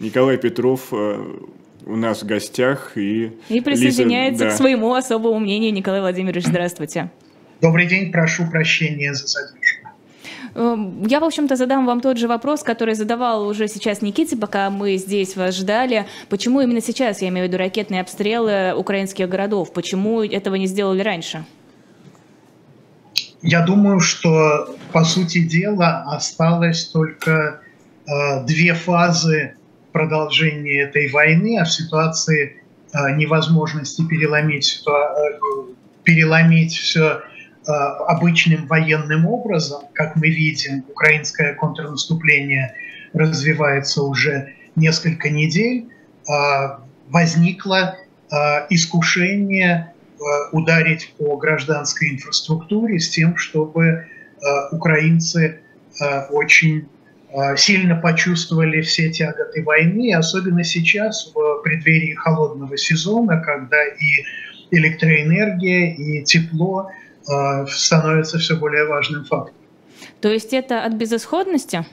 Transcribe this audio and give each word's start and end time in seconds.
Николай 0.00 0.38
Петров 0.38 0.92
у 0.92 1.96
нас 1.96 2.22
в 2.22 2.26
гостях. 2.26 2.92
И, 2.96 3.32
и 3.48 3.60
присоединяется 3.60 4.44
Лиза, 4.44 4.44
да. 4.44 4.50
к 4.50 4.56
своему 4.56 4.94
особому 4.94 5.38
мнению. 5.38 5.72
Николай 5.72 6.00
Владимирович, 6.00 6.46
здравствуйте. 6.46 7.10
Добрый 7.60 7.86
день, 7.86 8.10
прошу 8.10 8.48
прощения 8.50 9.12
за 9.12 9.26
задержку. 9.26 9.88
Эм, 10.54 11.06
я, 11.06 11.20
в 11.20 11.24
общем-то, 11.24 11.56
задам 11.56 11.86
вам 11.86 12.00
тот 12.00 12.16
же 12.16 12.26
вопрос, 12.26 12.62
который 12.62 12.94
задавал 12.94 13.46
уже 13.46 13.68
сейчас 13.68 14.02
Никите, 14.02 14.36
пока 14.36 14.70
мы 14.70 14.96
здесь 14.96 15.36
вас 15.36 15.56
ждали. 15.56 16.06
Почему 16.28 16.60
именно 16.60 16.80
сейчас, 16.80 17.22
я 17.22 17.28
имею 17.28 17.46
в 17.46 17.48
виду 17.48 17.58
ракетные 17.58 18.00
обстрелы 18.00 18.74
украинских 18.74 19.28
городов? 19.28 19.72
Почему 19.72 20.22
этого 20.22 20.54
не 20.54 20.66
сделали 20.66 21.02
раньше? 21.02 21.44
Я 23.42 23.60
думаю, 23.64 24.00
что, 24.00 24.74
по 24.92 25.04
сути 25.04 25.42
дела, 25.46 26.04
осталось 26.08 26.86
только 26.86 27.60
э, 28.06 28.44
две 28.44 28.74
фазы 28.74 29.54
продолжения 29.92 30.82
этой 30.82 31.10
войны, 31.10 31.58
а 31.58 31.64
в 31.64 31.70
ситуации 31.70 32.62
э, 32.92 33.16
невозможности 33.16 34.06
переломить, 34.06 34.82
э, 34.86 35.72
переломить 36.04 36.72
все 36.72 37.22
Э, 37.68 37.72
обычным 38.08 38.66
военным 38.66 39.26
образом. 39.26 39.82
Как 39.92 40.16
мы 40.16 40.28
видим, 40.28 40.82
украинское 40.88 41.54
контрнаступление 41.54 42.74
развивается 43.12 44.02
уже 44.02 44.54
несколько 44.76 45.28
недель. 45.28 45.88
Э, 46.28 46.78
возникло 47.08 47.96
искушение 48.70 49.92
ударить 50.52 51.12
по 51.18 51.36
гражданской 51.36 52.10
инфраструктуре 52.10 53.00
с 53.00 53.10
тем, 53.10 53.36
чтобы 53.36 54.06
украинцы 54.70 55.62
очень 56.30 56.86
сильно 57.56 57.96
почувствовали 57.96 58.80
все 58.80 59.10
тяготы 59.10 59.62
войны, 59.62 60.14
особенно 60.14 60.64
сейчас 60.64 61.32
в 61.34 61.62
преддверии 61.62 62.14
холодного 62.14 62.76
сезона, 62.76 63.40
когда 63.40 63.84
и 63.84 64.24
электроэнергия, 64.70 65.94
и 65.94 66.24
тепло 66.24 66.90
а, 67.28 67.66
становится 67.66 68.38
все 68.38 68.56
более 68.56 68.86
важным 68.86 69.24
фактором. 69.24 69.56
То 70.20 70.28
есть 70.28 70.52
это 70.52 70.84
от 70.84 70.94
безысходности? 70.94 71.84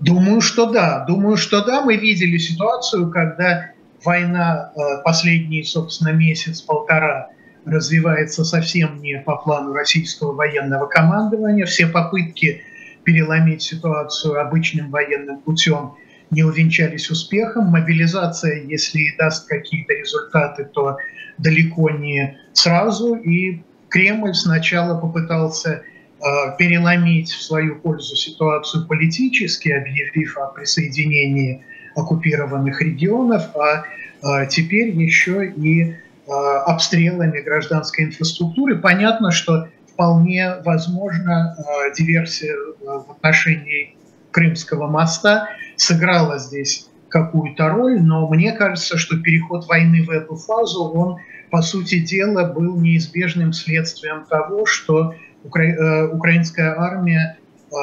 Думаю, 0.00 0.40
что 0.40 0.70
да. 0.70 1.04
Думаю, 1.06 1.36
что 1.36 1.64
да. 1.64 1.82
Мы 1.82 1.96
видели 1.96 2.36
ситуацию, 2.36 3.10
когда 3.10 3.70
война 4.04 4.72
а, 4.74 4.98
последний, 5.02 5.62
собственно, 5.62 6.10
месяц-полтора 6.10 7.28
развивается 7.64 8.44
совсем 8.44 9.00
не 9.00 9.18
по 9.20 9.36
плану 9.36 9.72
российского 9.72 10.32
военного 10.32 10.86
командования. 10.86 11.64
Все 11.64 11.86
попытки 11.86 12.62
переломить 13.04 13.62
ситуацию 13.62 14.40
обычным 14.40 14.90
военным 14.90 15.38
путем 15.40 15.94
не 16.30 16.42
увенчались 16.42 17.10
успехом. 17.10 17.66
Мобилизация, 17.66 18.62
если 18.64 18.98
и 18.98 19.16
даст 19.16 19.48
какие-то 19.48 19.92
результаты, 19.94 20.64
то 20.64 20.96
далеко 21.38 21.90
не 21.90 22.38
сразу. 22.52 23.14
И 23.14 23.62
Кремль 23.88 24.34
сначала 24.34 24.98
попытался 24.98 25.70
э, 25.70 26.24
переломить 26.58 27.30
в 27.30 27.42
свою 27.42 27.76
пользу 27.76 28.16
ситуацию 28.16 28.86
политически, 28.86 29.68
объявив 29.68 30.36
о 30.38 30.46
присоединении 30.46 31.62
оккупированных 31.94 32.80
регионов, 32.80 33.54
а 33.54 33.84
э, 34.22 34.46
теперь 34.48 34.90
еще 34.90 35.46
и 35.46 35.82
э, 35.82 35.94
обстрелами 36.26 37.40
гражданской 37.40 38.06
инфраструктуры. 38.06 38.78
Понятно, 38.78 39.30
что 39.30 39.68
вполне 39.94 40.56
возможно 40.64 41.56
диверсия 41.96 42.54
в 42.80 43.12
отношении 43.12 43.96
Крымского 44.32 44.88
моста 44.88 45.48
сыграла 45.76 46.38
здесь 46.38 46.88
какую-то 47.08 47.68
роль, 47.68 48.02
но 48.02 48.28
мне 48.28 48.52
кажется, 48.52 48.98
что 48.98 49.16
переход 49.18 49.68
войны 49.68 50.02
в 50.02 50.10
эту 50.10 50.34
фазу, 50.34 50.84
он 50.84 51.18
по 51.50 51.62
сути 51.62 52.00
дела, 52.00 52.44
был 52.52 52.76
неизбежным 52.76 53.52
следствием 53.52 54.24
того, 54.28 54.66
что 54.66 55.14
укра... 55.44 55.62
Э, 55.62 56.08
украинская 56.08 56.74
армия 56.76 57.38
э, 57.70 57.74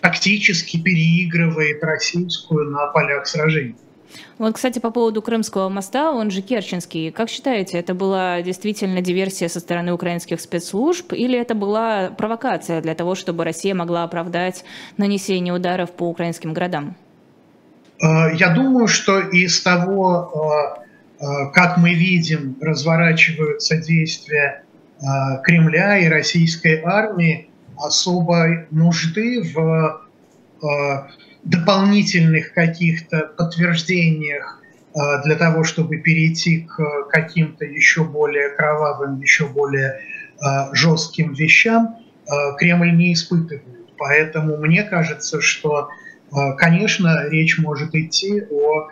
тактически 0.00 0.80
переигрывает 0.80 1.82
российскую 1.82 2.70
на 2.70 2.86
полях 2.86 3.26
сражений. 3.26 3.74
Вот, 4.38 4.54
кстати, 4.54 4.78
по 4.78 4.90
поводу 4.90 5.22
Крымского 5.22 5.68
моста, 5.68 6.12
он 6.12 6.30
же 6.30 6.42
Керченский. 6.42 7.10
Как 7.10 7.28
считаете, 7.28 7.78
это 7.78 7.94
была 7.94 8.42
действительно 8.42 9.00
диверсия 9.00 9.48
со 9.48 9.60
стороны 9.60 9.92
украинских 9.92 10.40
спецслужб 10.40 11.12
или 11.12 11.38
это 11.38 11.54
была 11.54 12.10
провокация 12.10 12.80
для 12.80 12.94
того, 12.94 13.14
чтобы 13.14 13.44
Россия 13.44 13.74
могла 13.74 14.04
оправдать 14.04 14.64
нанесение 14.96 15.54
ударов 15.54 15.92
по 15.92 16.08
украинским 16.08 16.52
городам? 16.52 16.96
Э, 18.02 18.34
я 18.34 18.54
думаю, 18.54 18.88
что 18.88 19.20
из 19.20 19.62
того 19.62 20.82
Э, 21.22 21.50
как 21.52 21.76
мы 21.78 21.94
видим, 21.94 22.56
разворачиваются 22.60 23.76
действия 23.76 24.64
э, 25.00 25.04
Кремля 25.44 25.98
и 25.98 26.08
российской 26.08 26.82
армии, 26.82 27.48
особой 27.76 28.66
нужды 28.72 29.40
в 29.54 30.00
э, 30.62 30.66
дополнительных 31.44 32.52
каких-то 32.52 33.30
подтверждениях 33.36 34.60
для 35.24 35.36
того, 35.36 35.64
чтобы 35.64 35.96
перейти 35.96 36.60
к 36.60 37.08
каким-то 37.08 37.64
еще 37.64 38.04
более 38.04 38.50
кровавым, 38.50 39.20
еще 39.20 39.46
более 39.46 40.00
жестким 40.72 41.32
вещам, 41.32 41.96
Кремль 42.58 42.94
не 42.94 43.14
испытывает. 43.14 43.88
Поэтому 43.96 44.58
мне 44.58 44.82
кажется, 44.82 45.40
что, 45.40 45.88
конечно, 46.58 47.26
речь 47.30 47.58
может 47.58 47.94
идти 47.94 48.42
о 48.50 48.90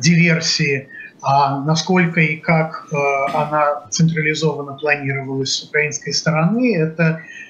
диверсии 0.00 0.90
а 1.22 1.60
насколько 1.60 2.20
и 2.20 2.36
как 2.36 2.86
э, 2.90 2.96
она 3.34 3.86
централизованно 3.90 4.72
планировалась 4.74 5.52
с 5.52 5.64
украинской 5.64 6.12
стороны, 6.12 6.76
это 6.76 7.02
э, 7.02 7.49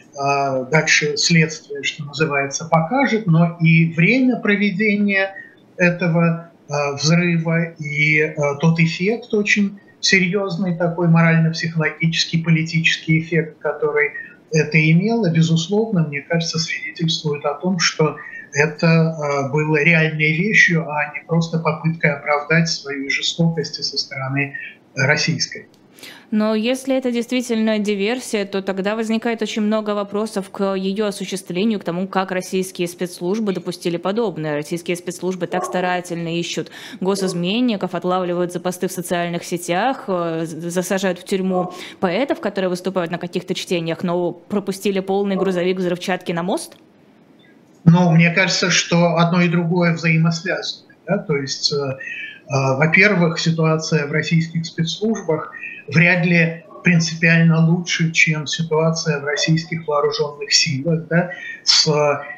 дальше 0.71 1.17
следствие, 1.17 1.83
что 1.83 2.05
называется, 2.05 2.67
покажет, 2.67 3.27
но 3.27 3.57
и 3.61 3.93
время 3.95 4.37
проведения 4.37 5.35
этого 5.77 6.51
э, 6.69 6.73
взрыва 6.95 7.71
и 7.79 8.35
тот 8.61 8.81
эффект 8.81 9.33
очень 9.33 9.81
серьезный 10.01 10.77
такой 10.77 11.09
морально-психологический, 11.09 12.43
политический 12.43 13.21
эффект, 13.21 13.59
который 13.61 14.11
это 14.53 14.91
имело, 14.91 15.31
безусловно, 15.31 16.07
мне 16.07 16.23
кажется, 16.23 16.59
свидетельствует 16.59 17.45
о 17.45 17.55
том, 17.55 17.79
что 17.79 18.17
это 18.53 19.49
было 19.53 19.77
реальной 19.83 20.37
вещью, 20.37 20.91
а 20.91 21.13
не 21.15 21.25
просто 21.27 21.61
попыткой 21.61 22.13
оправдать 22.13 22.69
свою 22.69 23.09
жестокость 23.11 23.83
со 23.85 23.97
стороны 23.97 24.57
российской. 24.97 25.69
Но 26.31 26.55
если 26.55 26.97
это 26.97 27.11
действительно 27.11 27.81
диверсия, 27.81 28.45
то 28.45 28.63
тогда 28.63 28.95
возникает 28.95 29.43
очень 29.43 29.63
много 29.63 29.91
вопросов 29.91 30.49
к 30.51 30.75
ее 30.75 31.07
осуществлению, 31.07 31.81
к 31.81 31.85
тому, 31.85 32.07
как 32.07 32.31
российские 32.31 32.87
спецслужбы 32.87 33.53
допустили 33.53 33.97
подобное. 33.97 34.55
Российские 34.55 34.97
спецслужбы 34.97 35.49
так 35.49 35.65
старательно 35.65 36.39
ищут 36.39 36.71
госизменников, 37.01 37.97
отлавливают 37.97 38.53
за 38.53 38.61
посты 38.61 38.87
в 38.87 38.93
социальных 38.93 39.43
сетях, 39.43 40.05
э, 40.07 40.45
засажают 40.47 41.19
в 41.19 41.25
тюрьму 41.25 41.73
поэтов, 41.99 42.41
которые 42.41 42.69
выступают 42.69 43.11
на 43.11 43.19
каких-то 43.19 43.55
чтениях, 43.55 44.05
но 44.05 44.31
пропустили 44.31 45.01
полный 45.01 45.35
грузовик 45.35 45.79
взрывчатки 45.79 46.31
на 46.31 46.45
мост? 46.45 46.77
Но 47.83 48.13
мне 48.13 48.31
кажется, 48.31 48.71
что 48.71 49.17
одно 49.17 49.41
и 49.41 49.49
другое 49.49 49.95
взаимосвязано. 49.95 50.93
Да? 51.09 51.19
То 51.19 51.37
есть, 51.37 51.73
э, 51.73 51.99
во-первых, 52.53 53.39
ситуация 53.39 54.07
в 54.07 54.13
российских 54.13 54.67
спецслужбах 54.67 55.53
вряд 55.89 56.25
ли 56.27 56.65
принципиально 56.83 57.65
лучше, 57.65 58.11
чем 58.11 58.47
ситуация 58.47 59.21
в 59.21 59.25
российских 59.25 59.87
вооруженных 59.87 60.53
силах, 60.53 61.07
да? 61.09 61.31
с 61.63 61.87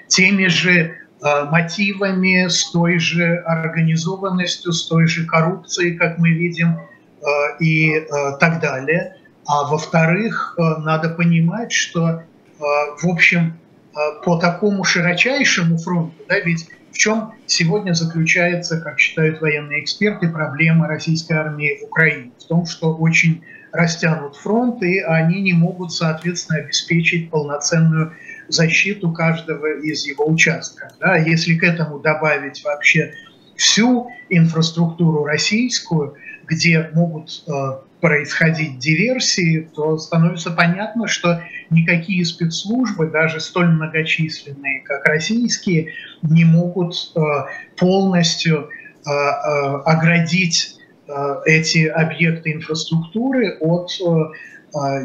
теми 0.08 0.48
же 0.48 0.72
э, 0.72 1.44
мотивами, 1.44 2.48
с 2.48 2.70
той 2.72 2.98
же 2.98 3.36
организованностью, 3.46 4.72
с 4.72 4.86
той 4.88 5.06
же 5.06 5.26
коррупцией, 5.26 5.96
как 5.96 6.18
мы 6.18 6.30
видим, 6.30 6.76
э, 6.76 7.24
и 7.60 7.92
э, 7.92 8.04
так 8.40 8.60
далее. 8.60 9.16
А 9.46 9.64
во-вторых, 9.68 10.56
э, 10.58 10.62
надо 10.80 11.08
понимать, 11.10 11.72
что, 11.72 12.08
э, 12.08 12.22
в 12.58 13.08
общем, 13.08 13.54
Э, 13.94 14.22
по 14.24 14.38
такому 14.38 14.84
широчайшему 14.84 15.76
фронту, 15.76 16.14
да, 16.26 16.40
ведь 16.40 16.66
в 16.92 16.98
чем 16.98 17.32
сегодня 17.46 17.94
заключается, 17.94 18.80
как 18.80 18.98
считают 18.98 19.40
военные 19.40 19.82
эксперты, 19.82 20.28
проблема 20.28 20.86
российской 20.86 21.32
армии 21.32 21.78
в 21.80 21.84
Украине? 21.84 22.32
В 22.38 22.44
том, 22.44 22.66
что 22.66 22.94
очень 22.94 23.42
растянут 23.72 24.36
фронт, 24.36 24.82
и 24.82 25.00
они 25.00 25.40
не 25.40 25.54
могут, 25.54 25.92
соответственно, 25.92 26.60
обеспечить 26.60 27.30
полноценную 27.30 28.12
защиту 28.48 29.10
каждого 29.10 29.80
из 29.80 30.06
его 30.06 30.26
участков. 30.28 30.92
Да? 31.00 31.16
Если 31.16 31.56
к 31.56 31.64
этому 31.64 31.98
добавить 31.98 32.62
вообще 32.62 33.14
всю 33.56 34.10
инфраструктуру 34.28 35.24
российскую, 35.24 36.14
где 36.46 36.90
могут 36.94 37.44
э, 37.48 37.52
происходить 38.02 38.80
диверсии, 38.80 39.70
то 39.76 39.96
становится 39.96 40.50
понятно, 40.50 41.06
что 41.06 41.40
никакие 41.70 42.24
спецслужбы, 42.24 43.06
даже 43.06 43.38
столь 43.38 43.68
многочисленные, 43.68 44.80
как 44.82 45.06
российские, 45.06 45.94
не 46.20 46.44
могут 46.44 46.94
э, 47.14 47.20
полностью 47.76 48.68
э, 49.06 49.08
э, 49.08 49.82
оградить 49.84 50.78
эти 51.44 51.86
объекты 51.86 52.52
инфраструктуры 52.52 53.58
от 53.60 53.90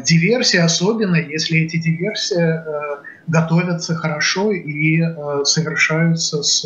диверсии, 0.06 0.58
особенно 0.58 1.16
если 1.16 1.58
эти 1.58 1.76
диверсии 1.76 2.62
готовятся 3.26 3.94
хорошо 3.94 4.52
и 4.52 5.02
совершаются 5.44 6.42
с 6.42 6.64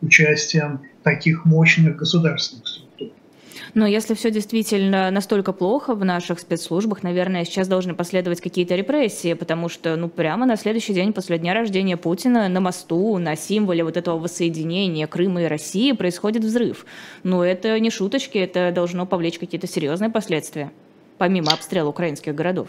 участием 0.00 0.80
таких 1.04 1.44
мощных 1.44 1.98
государственных 1.98 2.66
структур. 2.66 2.89
Но 3.74 3.86
если 3.86 4.14
все 4.14 4.30
действительно 4.30 5.10
настолько 5.10 5.52
плохо 5.52 5.94
в 5.94 6.04
наших 6.04 6.40
спецслужбах, 6.40 7.02
наверное, 7.02 7.44
сейчас 7.44 7.68
должны 7.68 7.94
последовать 7.94 8.40
какие-то 8.40 8.74
репрессии, 8.74 9.34
потому 9.34 9.68
что, 9.68 9.96
ну, 9.96 10.08
прямо 10.08 10.46
на 10.46 10.56
следующий 10.56 10.92
день 10.92 11.12
после 11.12 11.38
дня 11.38 11.54
рождения 11.54 11.96
Путина 11.96 12.48
на 12.48 12.60
мосту, 12.60 13.18
на 13.18 13.36
символе 13.36 13.84
вот 13.84 13.96
этого 13.96 14.18
воссоединения 14.18 15.06
Крыма 15.06 15.42
и 15.42 15.46
России 15.46 15.92
происходит 15.92 16.44
взрыв. 16.44 16.84
Но 17.22 17.44
это 17.44 17.78
не 17.78 17.90
шуточки, 17.90 18.38
это 18.38 18.72
должно 18.72 19.06
повлечь 19.06 19.38
какие-то 19.38 19.66
серьезные 19.66 20.10
последствия, 20.10 20.70
помимо 21.18 21.52
обстрела 21.52 21.88
украинских 21.88 22.34
городов. 22.34 22.68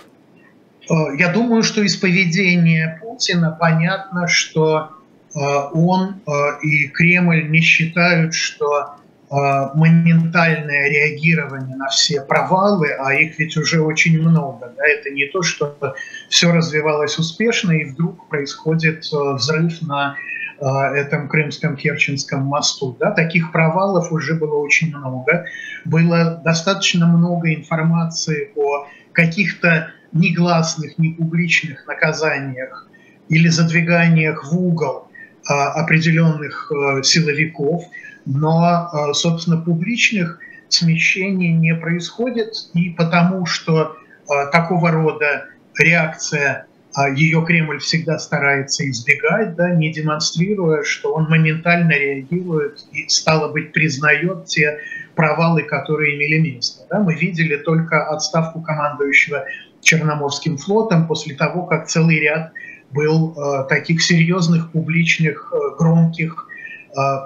Э, 0.90 0.94
я 1.18 1.32
думаю, 1.32 1.64
что 1.64 1.82
из 1.82 1.96
поведения 1.96 3.00
Путина 3.02 3.56
понятно, 3.60 4.28
что 4.28 4.90
э, 5.34 5.40
он 5.74 6.22
э, 6.28 6.32
и 6.64 6.88
Кремль 6.88 7.50
не 7.50 7.62
считают, 7.62 8.34
что 8.34 8.96
моментальное 9.32 10.90
реагирование 10.90 11.78
на 11.78 11.88
все 11.88 12.22
провалы, 12.22 12.90
а 12.92 13.14
их 13.14 13.40
ведь 13.40 13.56
уже 13.56 13.82
очень 13.82 14.22
много. 14.22 14.74
Да? 14.76 14.84
Это 14.86 15.10
не 15.10 15.26
то, 15.28 15.42
что 15.42 15.96
все 16.28 16.52
развивалось 16.52 17.18
успешно, 17.18 17.72
и 17.72 17.86
вдруг 17.86 18.28
происходит 18.28 19.06
э, 19.06 19.34
взрыв 19.36 19.82
на 19.84 20.18
э, 20.60 20.66
этом 20.66 21.30
Крымском 21.30 21.78
Керченском 21.78 22.44
мосту. 22.44 22.98
Да? 23.00 23.12
Таких 23.12 23.54
провалов 23.54 24.12
уже 24.12 24.34
было 24.34 24.56
очень 24.56 24.90
много. 24.90 25.46
Было 25.86 26.42
достаточно 26.44 27.08
много 27.08 27.54
информации 27.54 28.52
о 28.58 28.88
каких-то 29.14 29.92
негласных, 30.12 30.98
непубличных 30.98 31.88
наказаниях 31.88 32.90
или 33.30 33.48
задвиганиях 33.48 34.52
в 34.52 34.58
угол 34.58 35.08
а, 35.48 35.72
определенных 35.72 36.70
э, 36.70 37.02
силовиков– 37.02 37.86
но, 38.26 38.90
э, 38.92 39.14
собственно, 39.14 39.58
публичных 39.58 40.40
смещений 40.70 41.52
не 41.52 41.76
происходит, 41.76 42.54
и 42.74 42.92
потому 42.92 43.46
что 43.46 43.96
э, 43.96 44.52
такого 44.52 44.92
рода 44.92 45.46
реакция 45.78 46.68
э, 46.98 47.14
ее 47.16 47.44
Кремль 47.46 47.80
всегда 47.80 48.20
старается 48.20 48.90
избегать, 48.90 49.56
да, 49.56 49.72
не 49.72 49.92
демонстрируя, 49.92 50.84
что 50.84 51.14
он 51.14 51.30
моментально 51.30 51.92
реагирует 51.92 52.86
и, 52.92 53.08
стало 53.08 53.52
быть, 53.52 53.74
признает 53.74 54.46
те 54.46 54.80
провалы, 55.16 55.64
которые 55.64 56.16
имели 56.16 56.40
место. 56.40 56.86
Да. 56.90 57.00
Мы 57.00 57.16
видели 57.16 57.58
только 57.58 58.08
отставку 58.08 58.62
командующего 58.62 59.46
Черноморским 59.82 60.58
флотом 60.58 61.08
после 61.08 61.36
того, 61.36 61.66
как 61.66 61.88
целый 61.88 62.20
ряд 62.20 62.52
был 62.92 63.34
э, 63.34 63.68
таких 63.68 64.02
серьезных, 64.02 64.72
публичных, 64.72 65.52
э, 65.54 65.76
громких 65.78 66.48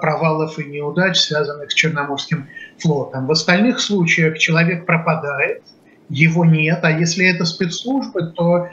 провалов 0.00 0.58
и 0.58 0.64
неудач, 0.64 1.18
связанных 1.18 1.70
с 1.70 1.74
Черноморским 1.74 2.48
флотом. 2.78 3.26
В 3.26 3.32
остальных 3.32 3.80
случаях 3.80 4.38
человек 4.38 4.86
пропадает, 4.86 5.62
его 6.08 6.44
нет, 6.44 6.80
а 6.82 6.90
если 6.90 7.26
это 7.26 7.44
спецслужбы, 7.44 8.32
то 8.36 8.66
э, 8.66 8.68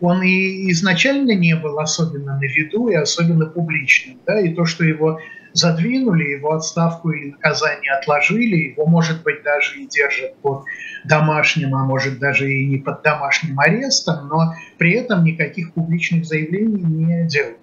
он 0.00 0.22
и 0.22 0.70
изначально 0.72 1.34
не 1.34 1.56
был 1.56 1.78
особенно 1.78 2.38
на 2.38 2.44
виду 2.44 2.88
и 2.88 2.94
особенно 2.94 3.46
публичным. 3.46 4.18
Да? 4.26 4.38
И 4.40 4.54
то, 4.54 4.64
что 4.64 4.84
его 4.84 5.20
задвинули, 5.54 6.24
его 6.24 6.52
отставку 6.52 7.10
и 7.10 7.30
наказание 7.30 7.92
отложили, 7.92 8.72
его, 8.72 8.86
может 8.86 9.22
быть, 9.22 9.42
даже 9.42 9.80
и 9.80 9.86
держат 9.86 10.36
под 10.38 10.64
домашним, 11.04 11.74
а 11.74 11.84
может 11.84 12.18
даже 12.18 12.52
и 12.52 12.66
не 12.66 12.76
под 12.76 13.02
домашним 13.02 13.58
арестом, 13.58 14.28
но 14.28 14.54
при 14.76 14.92
этом 14.92 15.24
никаких 15.24 15.72
публичных 15.72 16.26
заявлений 16.26 16.82
не 16.82 17.26
делают. 17.26 17.58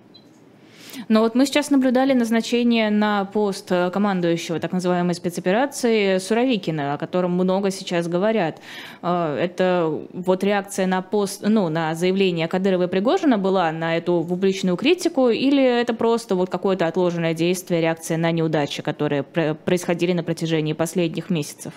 Но 1.07 1.21
вот 1.21 1.35
мы 1.35 1.45
сейчас 1.45 1.69
наблюдали 1.69 2.13
назначение 2.13 2.89
на 2.89 3.25
пост 3.25 3.69
командующего 3.69 4.59
так 4.59 4.71
называемой 4.71 5.15
спецоперации 5.15 6.17
Суровикина, 6.17 6.93
о 6.93 6.97
котором 6.97 7.31
много 7.31 7.71
сейчас 7.71 8.07
говорят. 8.07 8.59
Э, 9.01 9.37
это 9.39 10.01
вот 10.13 10.43
реакция 10.43 10.87
на 10.87 11.01
пост, 11.01 11.43
ну, 11.45 11.69
на 11.69 11.95
заявление 11.95 12.47
Кадырова 12.47 12.83
и 12.83 12.87
Пригожина 12.87 13.37
была 13.37 13.71
на 13.71 13.97
эту 13.97 14.25
публичную 14.27 14.77
критику, 14.77 15.29
или 15.29 15.63
это 15.63 15.93
просто 15.93 16.35
вот 16.35 16.49
какое-то 16.49 16.87
отложенное 16.87 17.33
действие, 17.33 17.81
реакция 17.81 18.17
на 18.17 18.31
неудачи, 18.31 18.81
которые 18.81 19.23
происходили 19.23 20.13
на 20.13 20.23
протяжении 20.23 20.73
последних 20.73 21.29
месяцев? 21.29 21.73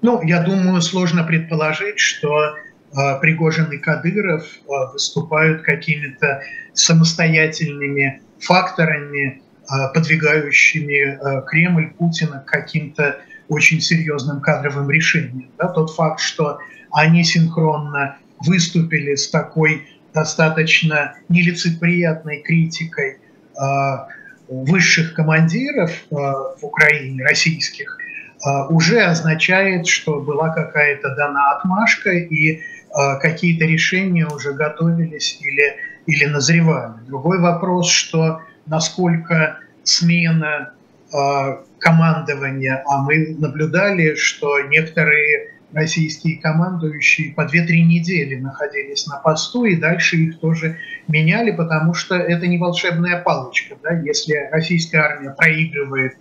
Ну, 0.00 0.22
я 0.22 0.42
думаю, 0.42 0.80
сложно 0.80 1.24
предположить, 1.24 1.98
что 1.98 2.28
э, 2.38 3.20
Пригожин 3.20 3.70
и 3.72 3.78
Кадыров 3.78 4.44
э, 4.44 4.92
выступают 4.92 5.62
какими-то 5.62 6.42
самостоятельными 6.72 8.22
факторами, 8.40 9.42
а, 9.66 9.88
подвигающими 9.88 11.18
а, 11.20 11.40
Кремль, 11.42 11.90
Путина 11.90 12.40
к 12.40 12.46
каким-то 12.46 13.18
очень 13.48 13.80
серьезным 13.80 14.40
кадровым 14.40 14.90
решениям. 14.90 15.50
Да, 15.58 15.68
тот 15.68 15.94
факт, 15.94 16.20
что 16.20 16.58
они 16.92 17.24
синхронно 17.24 18.16
выступили 18.40 19.14
с 19.14 19.28
такой 19.28 19.86
достаточно 20.14 21.14
нелицеприятной 21.28 22.40
критикой 22.40 23.18
э, 23.18 23.60
высших 24.48 25.14
командиров 25.14 25.90
в 26.10 26.58
Украине, 26.62 27.22
российских, 27.22 27.98
уже 28.70 29.02
означает, 29.02 29.86
что 29.86 30.20
была 30.20 30.48
какая-то 30.48 31.14
дана 31.14 31.50
отмашка 31.52 32.10
и 32.10 32.62
какие-то 33.20 33.64
решения 33.64 34.26
уже 34.26 34.52
готовились 34.52 35.38
или 35.40 35.76
или 36.08 36.24
назревали. 36.24 36.94
Другой 37.06 37.38
вопрос, 37.38 37.90
что 37.90 38.40
насколько 38.66 39.58
смена 39.82 40.72
э, 41.12 41.56
командования, 41.78 42.82
а 42.86 43.02
мы 43.02 43.36
наблюдали, 43.38 44.14
что 44.14 44.58
некоторые 44.60 45.50
российские 45.72 46.38
командующие 46.40 47.34
по 47.34 47.42
2-3 47.42 47.82
недели 47.82 48.36
находились 48.36 49.06
на 49.06 49.18
посту, 49.18 49.66
и 49.66 49.76
дальше 49.76 50.16
их 50.16 50.40
тоже 50.40 50.78
меняли, 51.08 51.50
потому 51.50 51.92
что 51.92 52.14
это 52.16 52.46
не 52.46 52.56
волшебная 52.56 53.20
палочка. 53.20 53.76
Да? 53.82 53.92
Если 54.00 54.48
российская 54.50 55.00
армия 55.00 55.30
проигрывает 55.30 56.14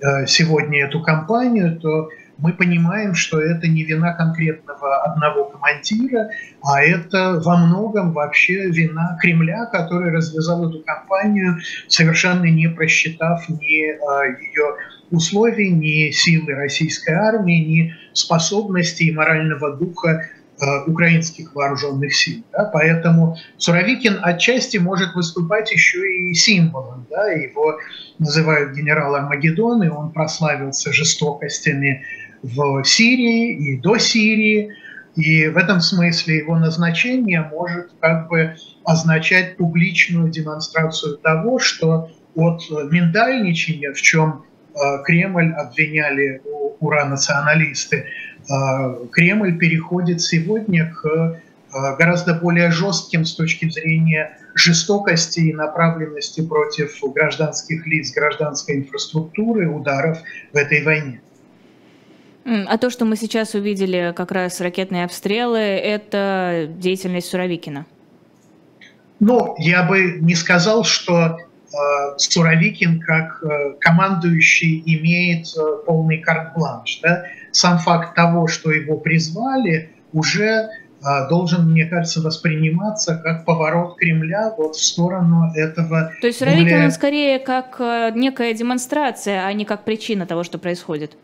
э, 0.00 0.26
сегодня 0.26 0.84
эту 0.84 1.00
кампанию, 1.00 1.80
то 1.80 2.10
мы 2.38 2.52
понимаем, 2.52 3.14
что 3.14 3.40
это 3.40 3.68
не 3.68 3.84
вина 3.84 4.14
конкретного 4.14 5.02
одного 5.04 5.44
командира, 5.44 6.30
а 6.62 6.82
это 6.82 7.40
во 7.44 7.56
многом 7.56 8.12
вообще 8.12 8.70
вина 8.70 9.16
Кремля, 9.20 9.66
который 9.66 10.10
развязал 10.10 10.68
эту 10.68 10.82
кампанию, 10.82 11.58
совершенно 11.88 12.44
не 12.44 12.68
просчитав 12.68 13.48
ни 13.48 13.90
а, 13.90 14.26
ее 14.26 14.76
условий, 15.10 15.70
ни 15.70 16.10
силы 16.10 16.54
российской 16.54 17.14
армии, 17.14 17.64
ни 17.64 17.94
способностей 18.12 19.08
и 19.08 19.12
морального 19.12 19.76
духа 19.76 20.28
а, 20.60 20.84
украинских 20.84 21.54
вооруженных 21.54 22.14
сил. 22.14 22.44
Да? 22.52 22.70
Поэтому 22.72 23.36
Суровикин 23.56 24.18
отчасти 24.22 24.78
может 24.78 25.14
выступать 25.14 25.70
еще 25.72 25.98
и 25.98 26.34
символом. 26.34 27.06
Да? 27.10 27.30
Его 27.30 27.78
называют 28.18 28.74
генерал 28.76 29.14
Армагеддон, 29.14 29.82
и 29.82 29.88
он 29.88 30.12
прославился 30.12 30.92
жестокостями 30.92 32.04
в 32.42 32.84
Сирии 32.84 33.54
и 33.54 33.76
до 33.78 33.98
Сирии. 33.98 34.74
И 35.14 35.46
в 35.48 35.56
этом 35.56 35.80
смысле 35.80 36.38
его 36.38 36.56
назначение 36.56 37.42
может 37.42 37.90
как 38.00 38.28
бы 38.28 38.56
означать 38.84 39.56
публичную 39.56 40.30
демонстрацию 40.30 41.18
того, 41.18 41.58
что 41.58 42.10
от 42.34 42.62
миндальничания, 42.90 43.92
в 43.92 44.00
чем 44.00 44.44
э, 44.74 45.02
Кремль 45.04 45.52
обвиняли 45.52 46.40
ура 46.80 47.04
националисты, 47.04 48.06
э, 48.06 49.06
Кремль 49.12 49.58
переходит 49.58 50.22
сегодня 50.22 50.94
к 50.94 51.06
э, 51.06 51.96
гораздо 51.98 52.32
более 52.34 52.70
жестким 52.70 53.26
с 53.26 53.34
точки 53.34 53.68
зрения 53.68 54.38
жестокости 54.54 55.40
и 55.40 55.52
направленности 55.52 56.40
против 56.40 56.98
гражданских 57.14 57.86
лиц, 57.86 58.12
гражданской 58.14 58.76
инфраструктуры, 58.76 59.68
ударов 59.68 60.18
в 60.54 60.56
этой 60.56 60.82
войне. 60.82 61.20
А 62.44 62.78
то, 62.78 62.90
что 62.90 63.04
мы 63.04 63.16
сейчас 63.16 63.54
увидели, 63.54 64.12
как 64.16 64.32
раз 64.32 64.60
ракетные 64.60 65.04
обстрелы, 65.04 65.58
это 65.58 66.68
деятельность 66.68 67.28
Суровикина? 67.28 67.86
Ну, 69.20 69.54
я 69.58 69.84
бы 69.84 70.18
не 70.20 70.34
сказал, 70.34 70.82
что 70.82 71.38
Суровикин 72.16 73.00
как 73.00 73.42
командующий 73.80 74.82
имеет 74.84 75.46
полный 75.86 76.18
карт-бланш. 76.18 77.00
Да? 77.02 77.24
Сам 77.52 77.78
факт 77.78 78.14
того, 78.16 78.48
что 78.48 78.72
его 78.72 78.96
призвали, 78.98 79.90
уже 80.12 80.68
а, 81.04 81.28
должен, 81.28 81.68
мне 81.70 81.86
кажется, 81.86 82.20
восприниматься 82.20 83.16
как 83.16 83.44
поворот 83.44 83.96
Кремля 83.96 84.54
вот 84.56 84.76
в 84.76 84.84
сторону 84.84 85.50
этого... 85.54 86.12
То 86.20 86.28
есть 86.28 86.38
Суровикин 86.38 86.64
более... 86.64 86.90
скорее 86.92 87.38
как 87.40 87.76
э, 87.80 88.12
некая 88.14 88.54
демонстрация, 88.54 89.44
а 89.44 89.52
не 89.52 89.64
как 89.64 89.84
причина 89.84 90.26
того, 90.26 90.44
что 90.44 90.58
происходит? 90.58 91.16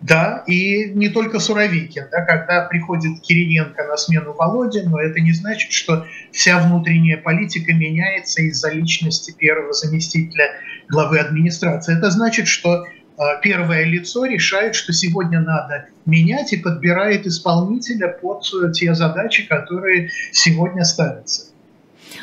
Да, 0.00 0.44
и 0.46 0.92
не 0.94 1.08
только 1.08 1.40
Суровикин. 1.40 2.04
Да, 2.12 2.22
когда 2.22 2.66
приходит 2.66 3.20
Кириенко 3.20 3.84
на 3.84 3.96
смену 3.96 4.32
Володину, 4.32 4.96
это 4.96 5.20
не 5.20 5.32
значит, 5.32 5.72
что 5.72 6.06
вся 6.30 6.60
внутренняя 6.60 7.16
политика 7.16 7.72
меняется 7.72 8.42
из-за 8.42 8.70
личности 8.70 9.34
первого 9.36 9.72
заместителя 9.72 10.52
главы 10.88 11.18
администрации. 11.18 11.98
Это 11.98 12.10
значит, 12.10 12.46
что 12.46 12.84
а, 13.16 13.36
первое 13.42 13.84
лицо 13.84 14.24
решает, 14.24 14.76
что 14.76 14.92
сегодня 14.92 15.40
надо 15.40 15.86
менять 16.06 16.52
и 16.52 16.58
подбирает 16.58 17.26
исполнителя 17.26 18.08
под 18.08 18.44
те 18.74 18.94
задачи, 18.94 19.48
которые 19.48 20.10
сегодня 20.30 20.84
ставятся. 20.84 21.52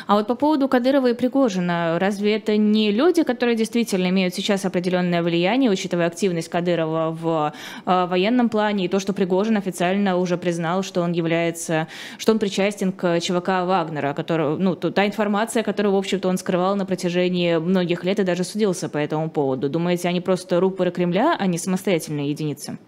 А 0.06 0.14
вот 0.14 0.26
по 0.26 0.34
поводу 0.34 0.68
Кадырова 0.68 1.10
и 1.10 1.14
Пригожина, 1.14 1.98
разве 1.98 2.36
это 2.36 2.56
не 2.56 2.92
люди, 2.92 3.22
которые 3.22 3.56
действительно 3.56 4.08
имеют 4.08 4.34
сейчас 4.34 4.64
определенное 4.64 5.22
влияние, 5.22 5.70
учитывая 5.70 6.06
активность 6.06 6.48
Кадырова 6.48 7.10
в 7.10 7.52
э, 7.84 8.06
военном 8.06 8.48
плане 8.48 8.84
и 8.84 8.88
то, 8.88 9.00
что 9.00 9.12
Пригожин 9.12 9.56
официально 9.56 10.16
уже 10.16 10.36
признал, 10.36 10.82
что 10.82 11.02
он 11.02 11.12
является, 11.12 11.88
что 12.18 12.32
он 12.32 12.38
причастен 12.38 12.92
к 12.92 13.20
ЧВК 13.20 13.48
Вагнера, 13.64 14.12
который, 14.14 14.58
ну, 14.58 14.74
та 14.74 15.06
информация, 15.06 15.62
которую, 15.62 15.94
в 15.94 15.98
общем-то, 15.98 16.28
он 16.28 16.38
скрывал 16.38 16.76
на 16.76 16.86
протяжении 16.86 17.56
многих 17.56 18.04
лет 18.04 18.20
и 18.20 18.24
даже 18.24 18.44
судился 18.44 18.88
по 18.88 18.98
этому 18.98 19.30
поводу. 19.30 19.68
Думаете, 19.68 20.08
они 20.08 20.20
просто 20.20 20.60
рупоры 20.60 20.90
Кремля, 20.90 21.36
а 21.38 21.46
не 21.46 21.58
самостоятельные 21.58 22.30
единицы? 22.30 22.78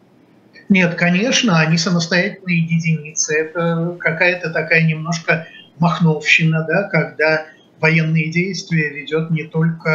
Нет, 0.69 0.97
конечно, 0.97 1.61
они 1.61 1.79
самостоятельные 1.79 2.59
единицы. 2.59 3.35
Это 3.35 3.97
какая-то 3.99 4.51
такая 4.51 4.83
немножко 4.83 5.47
махновщина, 5.79 6.65
да, 6.69 6.85
когда 6.85 7.47
военные 7.81 8.31
действия 8.31 8.91
ведет 8.91 9.31
не 9.31 9.45
только 9.45 9.91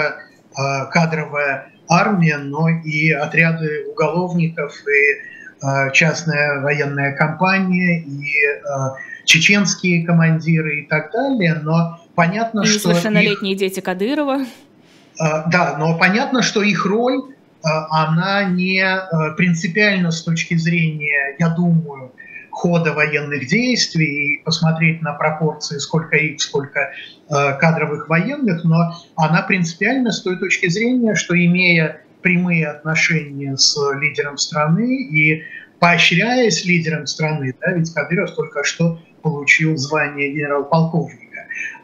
э, 0.58 0.86
кадровая 0.89 1.72
армия, 1.88 2.38
но 2.38 2.70
и 2.70 3.12
отряды 3.12 3.86
уголовников, 3.92 4.74
и 4.88 5.65
э, 5.65 5.92
частная 5.92 6.62
военная 6.62 7.15
компания, 7.15 8.00
и 8.01 8.24
э, 8.24 9.25
чеченские 9.25 10.06
командиры 10.06 10.80
и 10.80 10.88
так 10.88 11.12
далее. 11.12 11.56
Но 11.62 12.00
понятно, 12.15 12.62
и 12.62 12.65
что... 12.65 12.89
Несовершеннолетние 12.89 13.53
их, 13.53 13.60
дети 13.60 13.80
Кадырова. 13.80 14.39
Да, 15.20 15.75
но 15.77 15.96
понятно, 15.96 16.42
что 16.42 16.63
их 16.63 16.88
роль, 16.88 17.33
она 17.63 18.43
не 18.43 18.82
э, 18.82 19.36
принципиальна 19.36 20.12
с 20.12 20.24
точки 20.24 20.55
зрения, 20.55 21.36
я 21.39 21.50
думаю, 21.50 22.12
хода 22.51 22.93
военных 22.93 23.48
действий 23.48 24.36
и 24.36 24.43
посмотреть 24.43 25.01
на 25.01 25.13
пропорции, 25.13 25.77
сколько 25.77 26.15
их, 26.17 26.41
сколько 26.41 26.79
э, 26.79 27.53
кадровых 27.60 28.10
военных, 28.10 28.63
но 28.63 28.93
она 29.15 29.41
принципиальна 29.41 30.12
с 30.12 30.22
той 30.22 30.38
точки 30.38 30.70
зрения, 30.70 31.15
что 31.15 31.36
имея 31.36 32.01
прямые 32.22 32.67
отношения 32.67 33.58
с 33.58 33.77
лидером 33.96 34.38
страны 34.38 35.01
и 35.01 35.43
поощряясь 35.79 36.63
лидером 36.65 37.08
страны, 37.08 37.53
да, 37.60 37.74
ведь 37.74 37.93
Кадыров 37.93 38.36
только 38.36 38.63
что 38.63 39.00
получил 39.22 39.75
звание 39.77 40.32
генерал-полковника, 40.32 41.23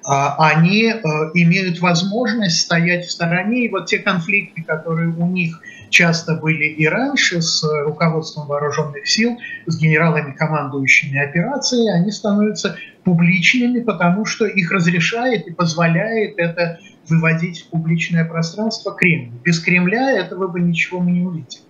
они 0.03 0.85
э, 0.85 0.97
имеют 1.33 1.79
возможность 1.79 2.61
стоять 2.61 3.05
в 3.05 3.11
стороне, 3.11 3.65
и 3.65 3.69
вот 3.69 3.87
те 3.87 3.99
конфликты, 3.99 4.63
которые 4.63 5.09
у 5.09 5.27
них 5.27 5.61
часто 5.89 6.35
были 6.35 6.65
и 6.65 6.87
раньше 6.87 7.41
с 7.41 7.63
руководством 7.85 8.47
вооруженных 8.47 9.07
сил, 9.07 9.37
с 9.65 9.77
генералами, 9.77 10.33
командующими 10.33 11.19
операцией, 11.19 11.89
они 11.91 12.11
становятся 12.11 12.77
публичными, 13.03 13.81
потому 13.81 14.25
что 14.25 14.45
их 14.45 14.71
разрешает 14.71 15.47
и 15.47 15.51
позволяет 15.51 16.35
это 16.37 16.79
выводить 17.07 17.63
в 17.63 17.69
публичное 17.69 18.25
пространство 18.25 18.93
Кремль. 18.93 19.31
Без 19.43 19.59
Кремля 19.59 20.11
этого 20.11 20.47
бы 20.47 20.59
ничего 20.59 20.99
мы 20.99 21.11
не 21.11 21.21
увидели. 21.21 21.68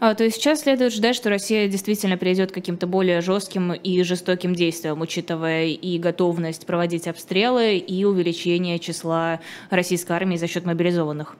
А, 0.00 0.14
то 0.14 0.24
есть 0.24 0.36
сейчас 0.36 0.60
следует 0.60 0.92
ждать, 0.92 1.16
что 1.16 1.30
Россия 1.30 1.68
действительно 1.68 2.16
перейдет 2.16 2.50
к 2.50 2.54
каким-то 2.54 2.86
более 2.86 3.20
жестким 3.20 3.72
и 3.72 4.02
жестоким 4.02 4.54
действиям, 4.54 5.00
учитывая 5.00 5.66
и 5.66 5.98
готовность 5.98 6.66
проводить 6.66 7.08
обстрелы, 7.08 7.76
и 7.76 8.04
увеличение 8.04 8.78
числа 8.78 9.40
российской 9.70 10.12
армии 10.12 10.36
за 10.36 10.48
счет 10.48 10.64
мобилизованных. 10.64 11.36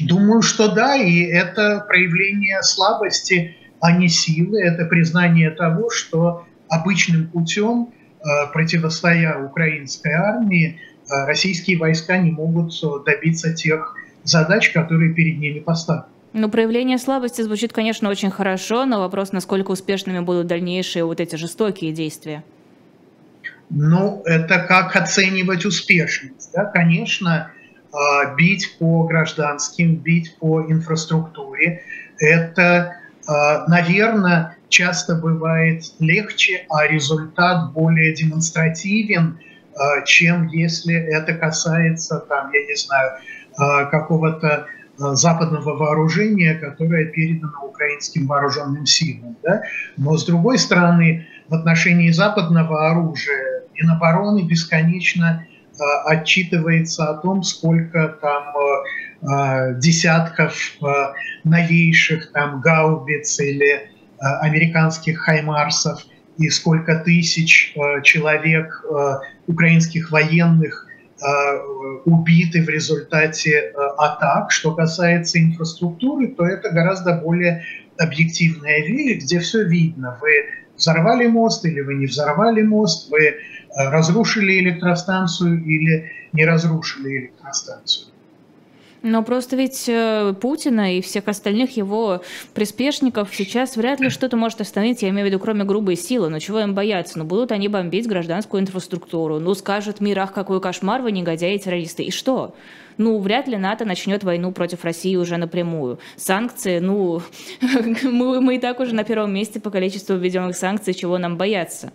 Думаю, 0.00 0.42
что 0.42 0.68
да, 0.74 0.96
и 0.96 1.22
это 1.22 1.84
проявление 1.86 2.62
слабости, 2.62 3.56
а 3.80 3.92
не 3.92 4.08
силы, 4.08 4.60
это 4.60 4.84
признание 4.84 5.50
того, 5.50 5.90
что 5.90 6.46
обычным 6.68 7.28
путем, 7.28 7.92
э, 8.20 8.24
противостоя 8.52 9.44
украинской 9.44 10.12
армии, 10.12 10.78
э, 10.78 11.26
российские 11.26 11.78
войска 11.78 12.16
не 12.16 12.30
могут 12.30 12.72
добиться 13.04 13.52
тех 13.52 13.96
задач, 14.24 14.70
которые 14.70 15.12
перед 15.12 15.38
ними 15.38 15.60
поставлены. 15.60 16.06
Ну, 16.34 16.48
проявление 16.48 16.96
слабости 16.96 17.42
звучит, 17.42 17.72
конечно, 17.74 18.08
очень 18.08 18.30
хорошо, 18.30 18.86
но 18.86 19.00
вопрос, 19.00 19.32
насколько 19.32 19.70
успешными 19.70 20.20
будут 20.20 20.46
дальнейшие 20.46 21.04
вот 21.04 21.20
эти 21.20 21.36
жестокие 21.36 21.92
действия. 21.92 22.42
Ну, 23.68 24.22
это 24.24 24.60
как 24.60 24.96
оценивать 24.96 25.66
успешность. 25.66 26.50
Да? 26.54 26.64
Конечно, 26.64 27.50
а, 27.92 28.34
бить 28.34 28.76
по 28.78 29.04
гражданским, 29.04 29.96
бить 29.96 30.36
по 30.38 30.62
инфраструктуре. 30.62 31.82
Это, 32.18 32.96
а, 33.26 33.66
наверное, 33.68 34.56
часто 34.70 35.16
бывает 35.16 35.84
легче, 35.98 36.64
а 36.70 36.86
результат 36.86 37.72
более 37.72 38.14
демонстративен, 38.14 39.38
а, 39.74 40.00
чем 40.02 40.46
если 40.46 40.94
это 40.94 41.34
касается, 41.34 42.20
там, 42.20 42.50
я 42.52 42.66
не 42.66 42.76
знаю, 42.76 43.18
какого-то 43.90 44.66
западного 44.98 45.76
вооружения, 45.76 46.54
которое 46.54 47.06
передано 47.06 47.64
украинским 47.64 48.26
вооруженным 48.26 48.86
силам. 48.86 49.36
Да? 49.42 49.62
Но 49.96 50.16
с 50.16 50.24
другой 50.24 50.58
стороны, 50.58 51.26
в 51.48 51.54
отношении 51.54 52.10
западного 52.10 52.90
оружия 52.90 53.62
Минобороны 53.74 54.42
бесконечно 54.42 55.46
Э, 55.82 56.12
отчитывается 56.12 57.08
о 57.08 57.14
том, 57.14 57.42
сколько 57.42 58.08
там 58.20 58.44
э, 58.54 59.72
э, 59.72 59.80
десятков 59.80 60.54
новейших 61.44 62.32
там 62.32 62.60
гаубиц 62.60 63.40
или 63.40 63.90
американских 64.18 65.18
хаймарсов 65.18 66.04
и 66.38 66.48
сколько 66.48 67.00
тысяч 67.00 67.74
человек 68.04 68.84
украинских 69.48 70.12
военных 70.12 70.86
убиты 72.04 72.62
в 72.62 72.68
результате 72.68 73.72
атак. 73.98 74.50
Что 74.50 74.74
касается 74.74 75.40
инфраструктуры, 75.40 76.28
то 76.28 76.44
это 76.44 76.70
гораздо 76.70 77.14
более 77.14 77.64
объективная 77.98 78.80
вещь, 78.80 79.24
где 79.24 79.38
все 79.38 79.64
видно. 79.64 80.18
Вы 80.20 80.30
взорвали 80.76 81.26
мост 81.26 81.64
или 81.64 81.80
вы 81.80 81.94
не 81.94 82.06
взорвали 82.06 82.62
мост, 82.62 83.10
вы 83.10 83.36
Э, 83.74 83.88
разрушили 83.88 84.60
электростанцию 84.60 85.64
или 85.64 86.10
не 86.32 86.44
разрушили 86.44 87.18
электростанцию. 87.18 88.11
Но 89.02 89.24
просто 89.24 89.56
ведь 89.56 89.88
э, 89.88 90.32
Путина 90.40 90.96
и 90.96 91.00
всех 91.00 91.26
остальных 91.26 91.76
его 91.76 92.22
приспешников 92.54 93.30
сейчас 93.34 93.76
вряд 93.76 94.00
ли 94.00 94.10
что-то 94.10 94.36
может 94.36 94.60
остановить, 94.60 95.02
я 95.02 95.08
имею 95.08 95.26
в 95.26 95.30
виду, 95.30 95.40
кроме 95.40 95.64
грубой 95.64 95.96
силы. 95.96 96.28
Но 96.28 96.38
чего 96.38 96.60
им 96.60 96.74
бояться? 96.74 97.18
Ну, 97.18 97.24
будут 97.24 97.50
они 97.50 97.66
бомбить 97.66 98.06
гражданскую 98.06 98.62
инфраструктуру. 98.62 99.40
Ну, 99.40 99.54
скажет 99.54 100.00
мир, 100.00 100.20
ах, 100.20 100.32
какой 100.32 100.60
кошмар, 100.60 101.02
вы 101.02 101.10
негодяи 101.10 101.58
террористы. 101.58 102.04
И 102.04 102.10
что? 102.12 102.54
Ну, 102.96 103.18
вряд 103.18 103.48
ли 103.48 103.56
НАТО 103.56 103.84
начнет 103.84 104.22
войну 104.22 104.52
против 104.52 104.84
России 104.84 105.16
уже 105.16 105.36
напрямую. 105.36 105.98
Санкции, 106.16 106.78
ну, 106.78 107.22
мы, 108.04 108.40
мы 108.40 108.56
и 108.56 108.58
так 108.58 108.78
уже 108.78 108.94
на 108.94 109.02
первом 109.02 109.34
месте 109.34 109.58
по 109.58 109.70
количеству 109.70 110.14
введенных 110.14 110.56
санкций, 110.56 110.94
чего 110.94 111.18
нам 111.18 111.36
бояться. 111.36 111.92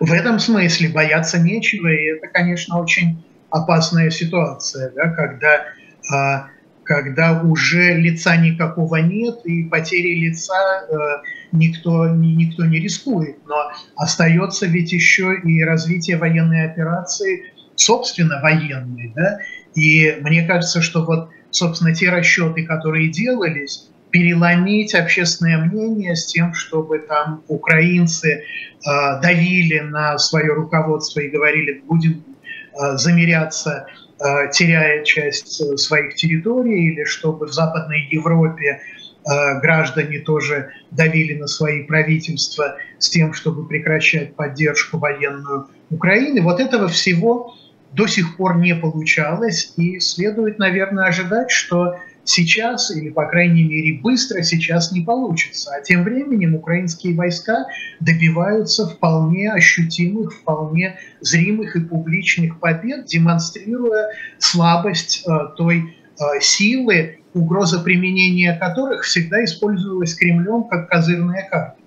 В 0.00 0.12
этом 0.12 0.38
смысле 0.38 0.88
бояться 0.88 1.38
нечего, 1.38 1.88
и 1.88 2.16
это, 2.16 2.26
конечно, 2.28 2.78
очень 2.78 3.22
опасная 3.50 4.10
ситуация, 4.10 4.92
да, 4.92 5.10
когда, 5.10 5.64
когда 6.90 7.40
уже 7.40 7.94
лица 7.94 8.36
никакого 8.36 8.96
нет, 8.96 9.42
и 9.44 9.62
потери 9.62 10.26
лица 10.26 10.54
а, 10.90 11.22
никто, 11.52 12.08
никто 12.08 12.64
не 12.64 12.80
рискует. 12.80 13.36
Но 13.46 13.70
остается 13.94 14.66
ведь 14.66 14.92
еще 14.92 15.36
и 15.44 15.62
развитие 15.62 16.16
военной 16.16 16.68
операции, 16.68 17.52
собственно, 17.76 18.40
военной. 18.42 19.12
Да? 19.14 19.38
И 19.76 20.18
мне 20.20 20.44
кажется, 20.44 20.82
что 20.82 21.04
вот, 21.04 21.28
собственно, 21.50 21.94
те 21.94 22.10
расчеты, 22.10 22.64
которые 22.66 23.08
делались, 23.08 23.88
переломить 24.10 24.92
общественное 24.94 25.58
мнение 25.58 26.16
с 26.16 26.26
тем, 26.26 26.54
чтобы 26.54 26.98
там 26.98 27.44
украинцы 27.46 28.42
э, 28.42 29.20
давили 29.22 29.78
на 29.78 30.18
свое 30.18 30.52
руководство 30.52 31.20
и 31.20 31.28
говорили, 31.28 31.82
будем 31.86 32.24
э, 32.72 32.96
замеряться 32.96 33.86
теряя 34.52 35.02
часть 35.04 35.78
своих 35.78 36.14
территорий, 36.14 36.92
или 36.92 37.04
чтобы 37.04 37.46
в 37.46 37.52
Западной 37.52 38.06
Европе 38.10 38.80
граждане 39.62 40.20
тоже 40.20 40.70
давили 40.90 41.38
на 41.38 41.46
свои 41.46 41.84
правительства 41.84 42.76
с 42.98 43.08
тем, 43.08 43.32
чтобы 43.32 43.66
прекращать 43.66 44.34
поддержку 44.34 44.98
военную 44.98 45.68
Украины. 45.90 46.42
Вот 46.42 46.60
этого 46.60 46.88
всего 46.88 47.54
до 47.92 48.06
сих 48.06 48.36
пор 48.36 48.58
не 48.58 48.74
получалось, 48.74 49.72
и 49.76 50.00
следует, 50.00 50.58
наверное, 50.58 51.06
ожидать, 51.06 51.50
что 51.50 51.98
сейчас, 52.24 52.90
или, 52.90 53.10
по 53.10 53.26
крайней 53.26 53.64
мере, 53.64 54.00
быстро 54.00 54.42
сейчас 54.42 54.92
не 54.92 55.00
получится. 55.00 55.72
А 55.74 55.82
тем 55.82 56.04
временем 56.04 56.54
украинские 56.54 57.14
войска 57.14 57.66
добиваются 58.00 58.86
вполне 58.86 59.52
ощутимых, 59.52 60.34
вполне 60.34 60.98
зримых 61.20 61.76
и 61.76 61.80
публичных 61.80 62.60
побед, 62.60 63.06
демонстрируя 63.06 64.10
слабость 64.38 65.24
э, 65.26 65.30
той 65.56 65.96
э, 66.18 66.40
силы, 66.40 67.18
угроза 67.32 67.78
применения 67.80 68.56
которых 68.58 69.04
всегда 69.04 69.44
использовалась 69.44 70.14
Кремлем 70.14 70.64
как 70.64 70.88
козырная 70.88 71.48
карта. 71.48 71.79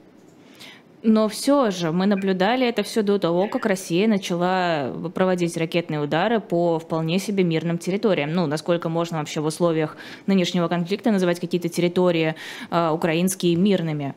Но 1.06 1.28
все 1.28 1.70
же 1.70 1.92
мы 1.92 2.06
наблюдали 2.06 2.66
это 2.66 2.82
все 2.82 3.02
до 3.02 3.20
того, 3.20 3.50
как 3.50 3.66
Россия 3.66 4.08
начала 4.08 4.94
проводить 5.14 5.58
ракетные 5.58 6.00
удары 6.00 6.40
по 6.40 6.80
вполне 6.80 7.20
себе 7.20 7.44
мирным 7.44 7.78
территориям. 7.78 8.32
Ну, 8.32 8.48
насколько 8.48 8.88
можно 8.88 9.18
вообще 9.18 9.42
в 9.42 9.46
условиях 9.46 9.98
нынешнего 10.28 10.70
конфликта 10.70 11.12
называть 11.12 11.42
какие-то 11.42 11.68
территории 11.68 12.36
э, 12.72 12.90
украинские 12.90 13.58
мирными. 13.58 14.16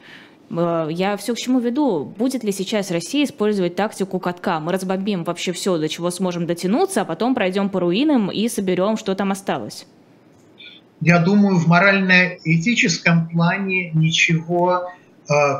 Э, 0.49 0.87
я 0.88 1.16
все 1.16 1.35
к 1.35 1.38
чему 1.38 1.59
веду. 1.59 2.05
Будет 2.05 2.45
ли 2.45 2.52
сейчас 2.52 2.93
Россия 2.93 3.25
использовать 3.25 3.75
тактику 3.75 4.21
катка? 4.21 4.61
Мы 4.61 4.71
разбомбим 4.71 5.25
вообще 5.25 5.50
все, 5.50 5.78
до 5.78 5.88
чего 5.88 6.12
сможем 6.12 6.47
дотянуться, 6.47 7.00
а 7.00 7.05
потом 7.05 7.35
пройдем 7.35 7.69
по 7.69 7.81
руинам 7.81 8.31
и 8.31 8.49
соберем, 8.49 8.97
что 8.97 9.16
там 9.16 9.33
осталось. 9.33 9.88
Я 11.00 11.19
думаю, 11.19 11.57
в 11.57 11.66
морально-этическом 11.66 13.28
плане 13.28 13.90
ничего 13.90 14.93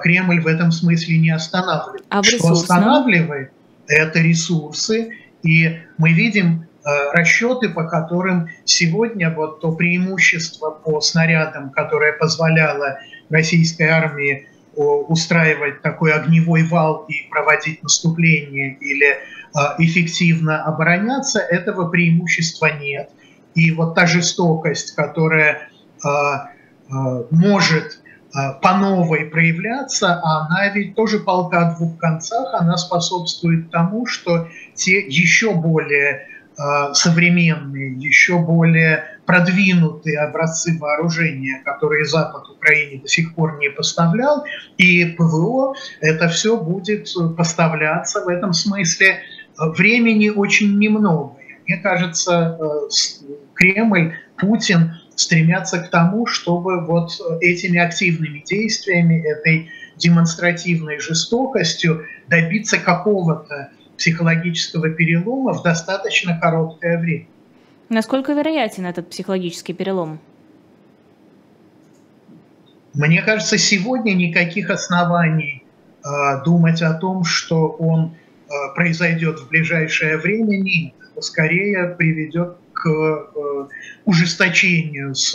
Кремль 0.03 0.41
в 0.41 0.47
этом 0.47 0.71
смысле 0.71 1.19
не 1.19 1.31
останавливает. 1.31 2.05
А 2.09 2.23
Что 2.23 2.53
останавливает, 2.53 3.53
это 3.89 4.21
ресурсы. 4.21 5.11
И 5.43 5.81
мы 5.99 6.13
видим 6.13 6.67
э, 6.85 6.89
расчеты, 7.13 7.69
по 7.69 7.85
которым 7.85 8.49
сегодня 8.65 9.31
вот 9.31 9.61
то 9.61 9.73
преимущество 9.73 10.71
по 10.71 11.01
снарядам, 11.01 11.71
которое 11.71 12.13
позволяло 12.13 12.99
российской 13.29 13.89
армии 13.89 14.49
устраивать 14.75 15.81
такой 15.81 16.13
огневой 16.13 16.63
вал 16.65 17.07
и 17.09 17.29
проводить 17.31 17.83
наступление 17.83 18.77
или 18.81 19.09
э, 19.09 19.19
эффективно 19.79 20.63
обороняться, 20.63 21.41
этого 21.41 21.89
преимущества 21.89 22.71
нет. 22.79 23.11
И 23.55 23.73
вот 23.73 23.95
та 23.95 24.07
жестокость, 24.07 24.95
которая 24.95 25.71
может 27.31 28.01
Э, 28.06 28.06
по 28.61 28.75
новой 28.75 29.27
проявляться, 29.27 30.21
а 30.23 30.47
она 30.47 30.69
ведь 30.69 30.95
тоже 30.95 31.21
полка 31.21 31.69
о 31.69 31.77
двух 31.77 31.99
концах, 31.99 32.53
она 32.53 32.77
способствует 32.77 33.71
тому, 33.71 34.07
что 34.07 34.49
те 34.75 34.99
еще 35.01 35.55
более 35.55 36.29
э, 36.59 36.93
современные, 36.93 37.95
еще 37.95 38.39
более 38.39 39.05
продвинутые 39.25 40.19
образцы 40.19 40.79
вооружения, 40.79 41.63
которые 41.65 42.05
Запад 42.05 42.49
Украине 42.51 43.01
до 43.01 43.09
сих 43.09 43.35
пор 43.35 43.59
не 43.59 43.71
поставлял, 43.71 44.45
и 44.77 45.05
ПВО, 45.05 45.75
это 46.01 46.29
все 46.29 46.57
будет 46.57 47.09
поставляться 47.37 48.23
в 48.23 48.29
этом 48.29 48.53
смысле. 48.53 49.19
Времени 49.59 50.29
очень 50.29 50.79
немного. 50.79 51.37
Мне 51.67 51.79
кажется, 51.79 52.59
э, 52.61 52.89
Кремль, 53.55 54.15
Путин 54.37 54.93
стремятся 55.17 55.81
к 55.81 55.91
тому, 55.91 56.27
чтобы 56.27 56.85
вот 56.85 57.11
этими 57.41 57.79
активными 57.79 58.45
действиями, 58.47 59.21
этой 59.21 59.71
демонстративной 59.97 61.01
жестокостью 61.01 62.07
добиться 62.29 62.79
какого-то 62.79 63.71
психологического 63.97 64.91
перелома 64.91 65.55
в 65.55 65.63
достаточно 65.63 66.39
короткое 66.39 66.99
время. 66.99 67.27
Насколько 67.89 68.33
вероятен 68.33 68.85
этот 68.85 69.09
психологический 69.09 69.73
перелом? 69.73 70.21
Мне 72.93 73.23
кажется, 73.23 73.59
сегодня 73.59 74.13
никаких 74.13 74.71
оснований 74.71 75.63
э, 76.05 76.45
думать 76.45 76.83
о 76.83 76.95
том, 76.95 77.25
что 77.25 77.69
он 77.69 78.15
э, 78.49 78.53
произойдет 78.75 79.39
в 79.39 79.49
ближайшее 79.49 80.17
время, 80.17 80.57
нет. 80.57 80.95
Скорее 81.21 81.95
приведет 81.97 82.57
к 82.77 82.89
э, 82.89 83.67
ужесточению 84.05 85.15
с 85.15 85.35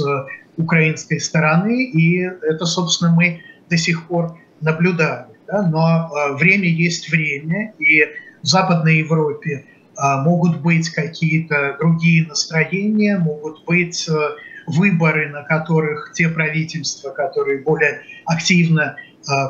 украинской 0.57 1.19
стороны, 1.19 1.83
и 1.83 2.19
это, 2.19 2.65
собственно, 2.65 3.11
мы 3.11 3.41
до 3.69 3.77
сих 3.77 4.07
пор 4.07 4.37
наблюдали. 4.61 5.27
Да? 5.47 5.67
Но 5.67 6.09
э, 6.09 6.33
время 6.35 6.67
есть 6.67 7.09
время, 7.11 7.73
и 7.79 8.05
в 8.41 8.47
Западной 8.47 8.99
Европе 8.99 9.65
э, 9.65 10.21
могут 10.21 10.61
быть 10.61 10.89
какие-то 10.89 11.77
другие 11.79 12.27
настроения, 12.27 13.17
могут 13.17 13.65
быть 13.65 14.07
выборы, 14.67 15.29
на 15.29 15.43
которых 15.43 16.13
те 16.13 16.29
правительства, 16.29 17.09
которые 17.09 17.63
более 17.63 18.03
активно 18.25 18.95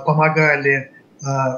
помогали 0.06 0.92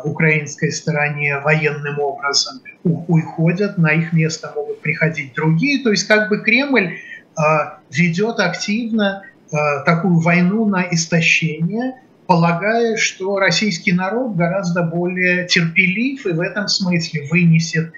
украинской 0.03 0.71
стороне 0.71 1.39
военным 1.39 1.99
образом 1.99 2.61
уходят, 2.83 3.77
на 3.77 3.93
их 3.93 4.11
место 4.11 4.51
могут 4.55 4.81
приходить 4.81 5.33
другие. 5.33 5.83
То 5.83 5.91
есть 5.91 6.05
как 6.05 6.29
бы 6.29 6.39
Кремль 6.39 6.95
э, 6.95 7.41
ведет 7.89 8.39
активно 8.39 9.23
э, 9.23 9.55
такую 9.85 10.19
войну 10.19 10.65
на 10.65 10.83
истощение, 10.91 11.95
полагая, 12.27 12.97
что 12.97 13.39
российский 13.39 13.93
народ 13.93 14.35
гораздо 14.35 14.83
более 14.83 15.47
терпелив 15.47 16.25
и 16.25 16.33
в 16.33 16.41
этом 16.41 16.67
смысле 16.67 17.27
вынесет 17.29 17.93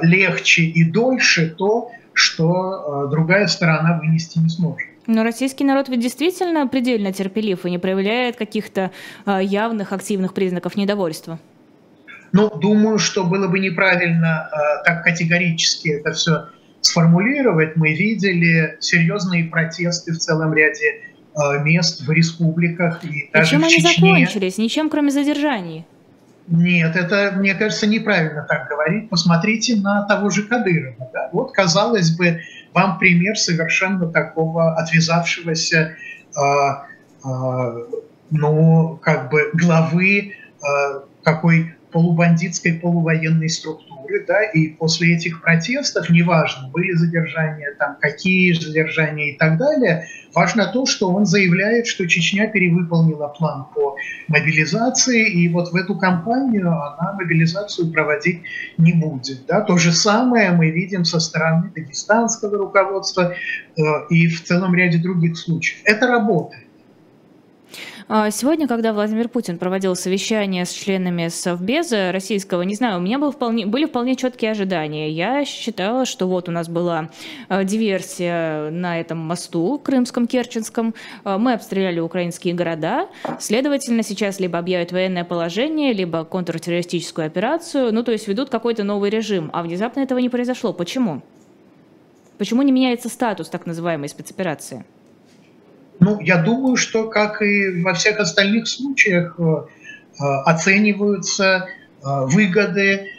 легче 0.00 0.62
и 0.62 0.84
дольше 0.84 1.50
то, 1.50 1.90
что 2.12 3.08
другая 3.10 3.48
сторона 3.48 3.98
вынести 3.98 4.38
не 4.38 4.48
сможет. 4.48 4.86
Но 5.06 5.22
российский 5.22 5.64
народ 5.64 5.88
ведь 5.88 6.00
действительно 6.00 6.66
предельно 6.66 7.12
терпелив 7.12 7.64
и 7.64 7.70
не 7.70 7.78
проявляет 7.78 8.36
каких-то 8.36 8.90
а, 9.24 9.40
явных 9.40 9.92
активных 9.92 10.34
признаков 10.34 10.76
недовольства. 10.76 11.38
Ну, 12.32 12.50
думаю, 12.50 12.98
что 12.98 13.24
было 13.24 13.48
бы 13.48 13.60
неправильно 13.60 14.50
э, 14.50 14.84
так 14.84 15.04
категорически 15.04 15.88
это 15.90 16.12
все 16.12 16.48
сформулировать. 16.80 17.76
Мы 17.76 17.94
видели 17.94 18.76
серьезные 18.80 19.44
протесты 19.44 20.12
в 20.12 20.18
целом 20.18 20.52
ряде 20.52 21.02
э, 21.34 21.62
мест 21.62 22.02
в 22.02 22.10
республиках 22.10 23.04
и 23.04 23.30
даже 23.32 23.50
чем 23.50 23.62
в 23.62 23.64
они 23.64 23.80
закончились? 23.80 24.58
Ничем, 24.58 24.90
кроме 24.90 25.10
задержаний. 25.12 25.86
Нет, 26.48 26.94
это, 26.94 27.32
мне 27.36 27.54
кажется, 27.54 27.86
неправильно 27.86 28.46
так 28.48 28.68
говорить. 28.68 29.08
Посмотрите 29.08 29.76
на 29.76 30.02
того 30.02 30.30
же 30.30 30.44
Кадырова. 30.44 31.10
Да? 31.12 31.28
Вот, 31.32 31.52
казалось 31.52 32.16
бы, 32.16 32.40
вам 32.76 32.98
пример 32.98 33.38
совершенно 33.38 34.06
такого 34.06 34.74
отвязавшегося, 34.74 35.96
э, 36.36 36.40
э, 37.24 37.86
ну, 38.30 38.98
как 39.00 39.30
бы 39.30 39.50
главы 39.54 40.34
э, 40.34 41.00
какой 41.22 41.74
полубандитской, 41.90 42.74
полувоенной 42.74 43.48
структуры, 43.48 43.95
да, 44.26 44.42
и 44.42 44.68
после 44.68 45.14
этих 45.16 45.42
протестов, 45.42 46.10
неважно, 46.10 46.68
были 46.68 46.92
задержания, 46.92 47.74
там, 47.78 47.96
какие 48.00 48.52
задержания 48.52 49.32
и 49.32 49.36
так 49.36 49.58
далее, 49.58 50.06
важно 50.34 50.66
то, 50.72 50.86
что 50.86 51.10
он 51.10 51.26
заявляет, 51.26 51.86
что 51.86 52.06
Чечня 52.06 52.48
перевыполнила 52.48 53.28
план 53.28 53.66
по 53.74 53.96
мобилизации, 54.28 55.30
и 55.30 55.48
вот 55.48 55.72
в 55.72 55.76
эту 55.76 55.96
кампанию 55.96 56.68
она 56.68 57.12
мобилизацию 57.14 57.90
проводить 57.92 58.42
не 58.78 58.92
будет. 58.92 59.46
Да. 59.46 59.60
То 59.60 59.78
же 59.78 59.92
самое 59.92 60.50
мы 60.52 60.70
видим 60.70 61.04
со 61.04 61.20
стороны 61.20 61.70
дагестанского 61.74 62.58
руководства 62.58 63.32
э, 63.32 63.82
и 64.10 64.28
в 64.28 64.42
целом 64.44 64.74
ряде 64.74 64.98
других 64.98 65.36
случаев. 65.36 65.80
Это 65.84 66.06
работает. 66.06 66.65
А, 68.08 68.30
сегодня, 68.30 68.68
когда 68.68 68.92
Владимир 68.92 69.28
Путин 69.28 69.58
проводил 69.58 69.96
совещание 69.96 70.64
с 70.64 70.70
членами 70.70 71.28
Совбеза 71.28 72.12
российского, 72.12 72.62
не 72.62 72.74
знаю, 72.74 72.98
у 72.98 73.00
меня 73.00 73.18
был 73.18 73.32
вполне, 73.32 73.66
были 73.66 73.86
вполне 73.86 74.16
четкие 74.16 74.52
ожидания. 74.52 75.10
Я 75.10 75.44
считала, 75.44 76.04
что 76.04 76.26
вот 76.26 76.48
у 76.48 76.52
нас 76.52 76.68
была 76.68 77.10
а, 77.48 77.64
диверсия 77.64 78.70
на 78.70 79.00
этом 79.00 79.18
мосту 79.18 79.78
крымском, 79.78 80.26
керченском, 80.26 80.94
а, 81.24 81.38
мы 81.38 81.54
обстреляли 81.54 82.00
украинские 82.00 82.54
города, 82.54 83.08
следовательно, 83.40 84.02
сейчас 84.02 84.38
либо 84.38 84.58
объявят 84.58 84.92
военное 84.92 85.24
положение, 85.24 85.92
либо 85.92 86.24
контртеррористическую 86.24 87.26
операцию, 87.26 87.92
ну 87.92 88.02
то 88.02 88.12
есть 88.12 88.28
ведут 88.28 88.50
какой-то 88.50 88.84
новый 88.84 89.10
режим, 89.10 89.50
а 89.52 89.62
внезапно 89.62 90.00
этого 90.00 90.18
не 90.18 90.28
произошло. 90.28 90.72
Почему? 90.72 91.22
Почему 92.38 92.62
не 92.62 92.70
меняется 92.70 93.08
статус 93.08 93.48
так 93.48 93.66
называемой 93.66 94.08
спецоперации? 94.08 94.84
Ну, 96.00 96.20
я 96.20 96.36
думаю, 96.38 96.76
что, 96.76 97.08
как 97.08 97.42
и 97.42 97.82
во 97.82 97.94
всех 97.94 98.20
остальных 98.20 98.68
случаях, 98.68 99.36
э, 99.38 99.42
э, 99.42 100.24
оцениваются 100.44 101.66
э, 101.66 102.26
выгоды 102.26 103.12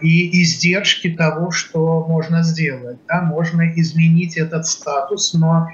и 0.00 0.42
издержки 0.42 1.10
того, 1.10 1.50
что 1.50 2.04
можно 2.06 2.44
сделать. 2.44 2.98
Да? 3.08 3.22
Можно 3.22 3.72
изменить 3.74 4.36
этот 4.36 4.64
статус, 4.64 5.34
но, 5.34 5.70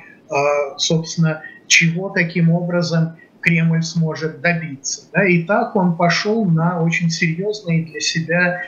собственно, 0.78 1.42
чего 1.66 2.08
таким 2.08 2.50
образом 2.50 3.18
Кремль 3.42 3.82
сможет 3.82 4.40
добиться. 4.40 5.02
Да? 5.12 5.26
И 5.26 5.42
так 5.42 5.76
он 5.76 5.94
пошел 5.94 6.46
на 6.46 6.80
очень 6.80 7.10
серьезные 7.10 7.84
для 7.84 8.00
себя 8.00 8.62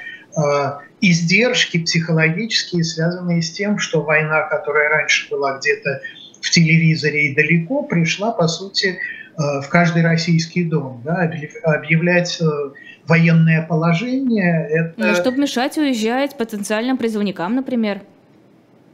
издержки 1.00 1.78
психологические, 1.78 2.84
связанные 2.84 3.40
с 3.40 3.50
тем, 3.50 3.78
что 3.78 4.02
война, 4.02 4.42
которая 4.42 4.90
раньше 4.90 5.30
была 5.30 5.58
где-то 5.58 6.02
в 6.44 6.50
телевизоре 6.50 7.28
и 7.28 7.34
далеко, 7.34 7.82
пришла, 7.82 8.30
по 8.30 8.46
сути, 8.48 8.98
э, 9.38 9.60
в 9.62 9.68
каждый 9.68 10.02
российский 10.02 10.64
дом. 10.64 11.00
Да? 11.04 11.30
Объявлять 11.62 12.38
э, 12.40 12.44
военное 13.06 13.62
положение– 13.62 14.68
это… 14.70 14.92
Ну, 14.98 15.14
чтобы 15.14 15.38
мешать 15.38 15.78
уезжать 15.78 16.36
потенциальным 16.36 16.98
призывникам, 16.98 17.54
например. 17.54 18.02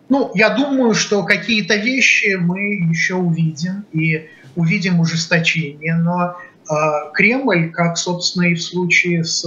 Ну, 0.08 0.30
я 0.34 0.50
думаю, 0.50 0.94
что 0.94 1.24
какие-то 1.24 1.74
вещи 1.74 2.36
мы 2.36 2.74
еще 2.88 3.14
увидим, 3.16 3.84
и 3.92 4.28
увидим 4.54 5.00
ужесточение, 5.00 5.96
но 5.96 6.36
э, 6.36 6.74
Кремль, 7.14 7.72
как, 7.72 7.98
собственно, 7.98 8.44
и 8.44 8.54
в 8.54 8.62
случае 8.62 9.24
с 9.24 9.44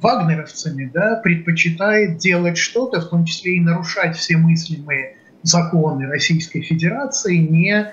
вагнеровцами, 0.00 0.90
да, 0.92 1.20
предпочитает 1.22 2.16
делать 2.16 2.56
что-то, 2.56 3.00
в 3.00 3.08
том 3.08 3.24
числе 3.24 3.56
и 3.56 3.60
нарушать 3.60 4.16
все 4.16 4.36
мыслимые 4.36 5.16
законы 5.42 6.06
Российской 6.06 6.60
Федерации 6.60 7.36
не 7.36 7.72
э, 7.72 7.88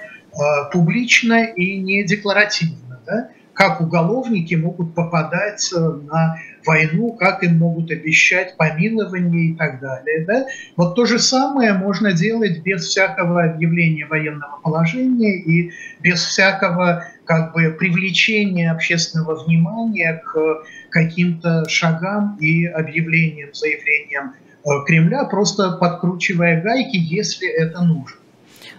публично 0.72 1.46
и 1.46 1.78
не 1.78 2.04
декларативно. 2.04 3.02
Да? 3.06 3.30
Как 3.54 3.82
уголовники 3.82 4.54
могут 4.56 4.94
попадать 4.94 5.72
э, 5.74 5.80
на 5.80 6.38
войну, 6.66 7.14
как 7.14 7.44
им 7.44 7.58
могут 7.58 7.90
обещать 7.90 8.58
помилование 8.58 9.52
и 9.52 9.56
так 9.56 9.80
далее. 9.80 10.26
Да? 10.26 10.46
Вот 10.76 10.96
то 10.96 11.06
же 11.06 11.18
самое 11.18 11.74
можно 11.74 12.12
делать 12.12 12.62
без 12.62 12.86
всякого 12.86 13.44
объявления 13.46 14.06
военного 14.06 14.60
положения 14.62 15.36
и 15.40 15.72
без 16.02 16.24
всякого 16.24 17.06
как 17.24 17.54
бы 17.54 17.72
привлечения 17.72 18.72
общественного 18.72 19.44
внимания 19.44 20.22
к 20.26 20.64
каким-то 20.90 21.68
шагам 21.68 22.38
и 22.40 22.66
объявлениям, 22.66 23.54
заявлениям 23.54 24.34
э, 24.34 24.47
Кремля, 24.86 25.26
просто 25.26 25.72
подкручивая 25.72 26.62
гайки, 26.62 26.98
если 26.98 27.48
это 27.48 27.82
нужно. 27.82 28.18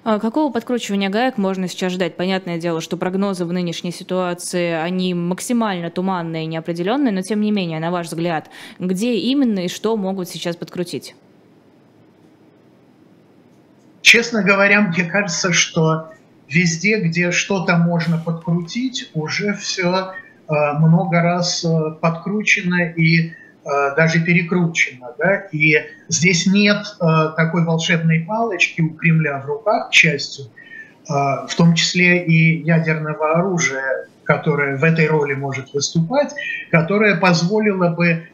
А 0.05 0.19
какого 0.19 0.53
подкручивания 0.53 1.11
гаек 1.11 1.39
можно 1.39 1.69
сейчас 1.69 1.93
ждать? 1.93 2.17
Понятное 2.17 2.59
дело, 2.59 2.81
что 2.81 2.97
прогнозы 2.97 3.45
в 3.45 3.53
нынешней 3.53 3.91
ситуации, 3.91 4.73
они 4.73 5.13
максимально 5.13 5.91
туманные 5.91 6.45
и 6.45 6.47
неопределенные, 6.47 7.13
но 7.13 7.23
тем 7.23 7.41
не 7.41 7.51
менее, 7.51 7.81
на 7.81 7.91
ваш 7.91 8.07
взгляд, 8.07 8.49
где 8.79 9.17
именно 9.17 9.61
и 9.61 9.69
что 9.69 9.97
могут 9.97 10.29
сейчас 10.29 10.57
подкрутить? 10.57 11.15
Честно 14.01 14.43
говоря, 14.43 14.81
мне 14.81 15.05
кажется, 15.05 15.53
что 15.53 16.09
везде, 16.49 17.01
где 17.01 17.31
что-то 17.31 17.77
можно 17.77 18.19
подкрутить, 18.19 19.11
уже 19.15 19.53
все 19.55 20.15
Э, 20.49 20.79
много 20.79 21.21
раз 21.21 21.65
э, 21.65 21.91
подкручено 22.01 22.91
и 22.93 23.29
э, 23.29 23.33
даже 23.97 24.21
перекручено. 24.21 25.15
Да? 25.19 25.47
И 25.53 25.77
здесь 26.09 26.47
нет 26.47 26.85
такой 27.37 27.65
волшебной 27.65 28.21
палочки 28.21 28.81
у 28.81 28.95
Кремля 28.95 29.39
в 29.41 29.47
руках, 29.47 29.91
к 29.91 29.93
счастью, 29.93 30.47
в 31.07 31.51
том 31.57 31.75
числе 31.75 32.25
и 32.25 32.63
ядерного 32.63 33.33
оружия, 33.33 34.07
которое 34.25 34.77
в 34.77 34.85
этой 34.85 35.07
роли 35.07 35.35
может 35.35 35.73
выступать, 35.75 36.35
которое 36.71 37.17
позволило 37.17 37.89
бы 37.89 38.29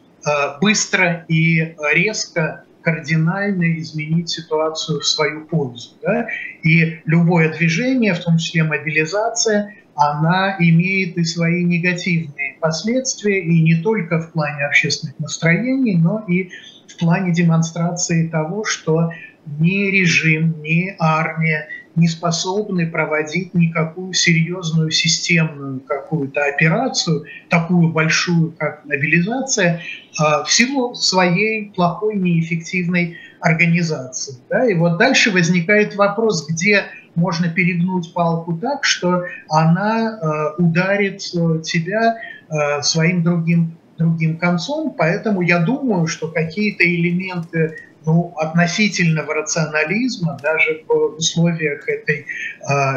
быстро 0.61 1.25
и 1.29 1.75
резко 1.92 2.64
кардинально 2.83 3.79
изменить 3.81 4.29
ситуацию 4.29 5.01
в 5.01 5.07
свою 5.07 5.47
пользу. 5.47 5.90
Да? 6.03 6.29
И 6.62 7.01
любое 7.07 7.51
движение, 7.51 8.12
в 8.14 8.20
том 8.20 8.38
числе 8.38 8.62
мобилизация, 8.64 9.75
она 9.94 10.57
имеет 10.59 11.16
и 11.16 11.24
свои 11.24 11.64
негативные 11.64 12.57
последствия, 12.61 13.40
и 13.40 13.62
не 13.62 13.76
только 13.76 14.20
в 14.20 14.33
плане 14.33 14.66
общественных 14.66 15.18
настроений, 15.18 15.96
но 15.96 16.24
и 16.26 16.50
в 16.88 16.96
плане 16.98 17.33
демонстрации 17.33 18.28
того, 18.28 18.64
что 18.64 19.11
ни 19.59 19.90
режим, 19.90 20.62
ни 20.62 20.94
армия 20.98 21.68
не 21.96 22.09
способны 22.09 22.90
проводить 22.90 23.54
никакую 23.54 24.12
серьезную 24.14 24.90
системную 24.90 25.80
какую-то 25.80 26.44
операцию, 26.44 27.24
такую 27.48 27.92
большую, 27.92 28.52
как 28.52 28.85
мобилизация, 28.85 29.80
а, 30.18 30.42
в 30.42 30.50
силу 30.50 30.94
своей 30.94 31.70
плохой, 31.70 32.16
неэффективной 32.16 33.18
организации. 33.40 34.37
Да? 34.50 34.68
И 34.68 34.74
вот 34.74 34.98
дальше 34.98 35.30
возникает 35.30 35.94
вопрос, 35.94 36.48
где 36.48 36.85
можно 37.14 37.48
перегнуть 37.48 38.12
палку 38.12 38.55
так, 38.55 38.85
что 38.85 39.24
она 39.48 40.18
э, 40.20 40.62
ударит 40.62 41.22
э, 41.35 41.61
тебя 41.62 42.18
э, 42.48 42.83
своим 42.83 43.22
другим, 43.22 43.77
другим 43.98 44.37
концом. 44.37 44.94
Поэтому 44.96 45.40
я 45.42 45.61
думаю, 45.61 46.07
что 46.07 46.29
какие-то 46.29 46.85
элементы 46.85 47.79
ну, 48.05 48.35
относительного 48.37 49.35
рационализма, 49.35 50.38
даже 50.42 50.83
в 50.87 51.16
условиях 51.16 51.88
этой 51.88 52.27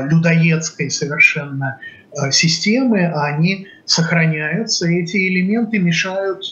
людоедской 0.10 0.90
совершенно 0.90 1.80
системы, 2.32 3.06
они 3.16 3.68
сохраняются. 3.86 4.86
Эти 4.90 5.16
элементы 5.30 5.80
мешают 5.80 6.44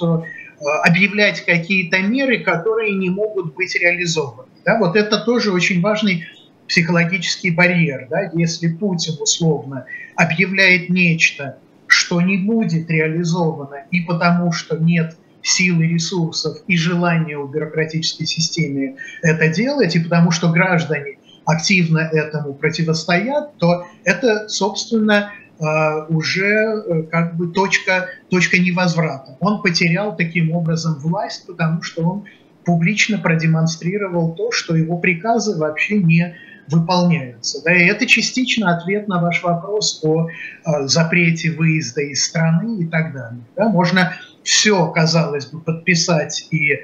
объявлять 0.85 1.43
какие-то 1.43 1.99
меры, 1.99 2.43
которые 2.45 2.95
не 2.95 3.09
могут 3.09 3.55
быть 3.55 3.75
реализованы. 3.75 4.47
Да, 4.63 4.79
вот 4.79 4.95
это 4.95 5.19
тоже 5.19 5.51
очень 5.51 5.81
важный 5.81 6.25
психологический 6.67 7.51
барьер. 7.51 8.07
Да? 8.09 8.31
Если 8.33 8.67
Путин 8.67 9.15
условно 9.19 9.85
объявляет 10.15 10.89
нечто, 10.89 11.57
что 11.87 12.21
не 12.21 12.37
будет 12.37 12.89
реализовано 12.89 13.85
и 13.91 14.01
потому, 14.01 14.51
что 14.51 14.77
нет 14.77 15.15
силы, 15.41 15.85
ресурсов 15.85 16.57
и 16.67 16.75
желания 16.75 17.37
у 17.37 17.47
бюрократической 17.47 18.25
системы 18.25 18.97
это 19.21 19.47
делать, 19.47 19.95
и 19.95 19.99
потому 19.99 20.31
что 20.31 20.51
граждане 20.51 21.19
активно 21.45 21.99
этому 21.99 22.55
противостоят, 22.55 23.55
то 23.59 23.85
это, 24.03 24.49
собственно, 24.49 25.31
а, 25.59 26.05
уже 26.07 26.45
э, 26.45 27.03
как 27.03 27.37
бы 27.37 27.47
точка, 27.47 28.09
точка 28.29 28.57
невозврата. 28.57 29.37
Он 29.39 29.61
потерял 29.61 30.15
таким 30.17 30.51
образом 30.51 30.95
власть, 30.99 31.45
потому 31.47 31.81
что 31.81 32.03
он 32.03 32.25
публично 32.65 33.19
продемонстрировал 33.19 34.35
то, 34.35 34.51
что 34.51 34.75
его 34.75 34.97
приказы 34.97 35.57
вообще 35.57 35.99
не 35.99 36.35
выполняются. 36.69 37.63
Да, 37.63 37.73
и 37.73 37.85
это 37.85 38.05
частично 38.05 38.75
ответ 38.75 39.07
на 39.07 39.21
ваш 39.21 39.43
вопрос 39.43 40.01
о 40.03 40.27
э, 40.27 40.87
запрете 40.87 41.51
выезда 41.51 42.01
из 42.01 42.25
страны 42.25 42.83
и 42.83 42.87
так 42.87 43.13
далее. 43.13 43.41
Да, 43.55 43.69
можно 43.69 44.13
все, 44.43 44.87
казалось 44.87 45.47
бы, 45.47 45.61
подписать 45.61 46.47
и 46.51 46.73
э, 46.73 46.79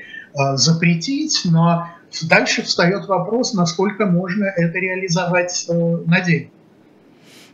запретить, 0.56 1.42
но 1.46 1.88
дальше 2.24 2.62
встает 2.64 3.08
вопрос, 3.08 3.54
насколько 3.54 4.06
можно 4.06 4.46
это 4.46 4.78
реализовать 4.78 5.66
э, 5.70 5.74
на 5.74 6.22
деле. 6.22 6.50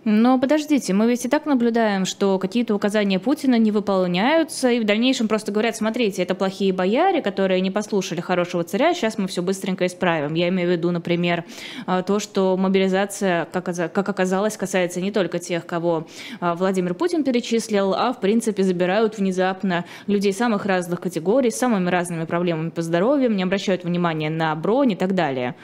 Но 0.10 0.40
подождите, 0.40 0.94
мы 0.94 1.06
ведь 1.10 1.26
и 1.26 1.28
так 1.28 1.46
наблюдаем, 1.46 2.06
что 2.06 2.40
какие-то 2.40 2.74
указания 2.74 3.20
Путина 3.20 3.58
не 3.58 3.72
выполняются, 3.72 4.72
и 4.72 4.80
в 4.80 4.86
дальнейшем 4.86 5.28
просто 5.28 5.52
говорят, 5.52 5.76
смотрите, 5.76 6.24
это 6.24 6.34
плохие 6.34 6.72
бояре, 6.72 7.22
которые 7.22 7.60
не 7.60 7.72
послушали 7.72 8.22
хорошего 8.22 8.64
царя, 8.64 8.94
сейчас 8.94 9.18
мы 9.18 9.28
все 9.28 9.42
быстренько 9.42 9.86
исправим. 9.86 10.34
Я 10.34 10.48
имею 10.48 10.70
в 10.70 10.72
виду, 10.72 10.92
например, 10.92 11.44
а, 11.86 12.04
то, 12.04 12.20
что 12.20 12.56
мобилизация, 12.56 13.50
как 13.52 14.08
оказалось, 14.08 14.56
касается 14.56 15.02
не 15.02 15.12
только 15.12 15.40
тех, 15.40 15.66
кого 15.66 16.08
а, 16.40 16.56
Владимир 16.56 16.94
Путин 16.94 17.26
перечислил, 17.26 17.94
а 17.94 18.14
в 18.14 18.22
принципе 18.22 18.64
забирают 18.64 19.18
внезапно 19.18 19.84
людей 20.08 20.32
самых 20.32 20.66
разных 20.66 21.02
категорий, 21.02 21.52
с 21.52 21.58
самыми 21.58 21.90
разными 21.90 22.24
проблемами 22.24 22.70
по 22.70 22.82
здоровью, 22.82 23.30
не 23.32 23.44
обращают 23.44 23.84
внимания 23.84 24.30
на 24.30 24.56
бронь 24.56 24.94
и 24.94 24.96
так 24.96 25.16
далее. 25.16 25.56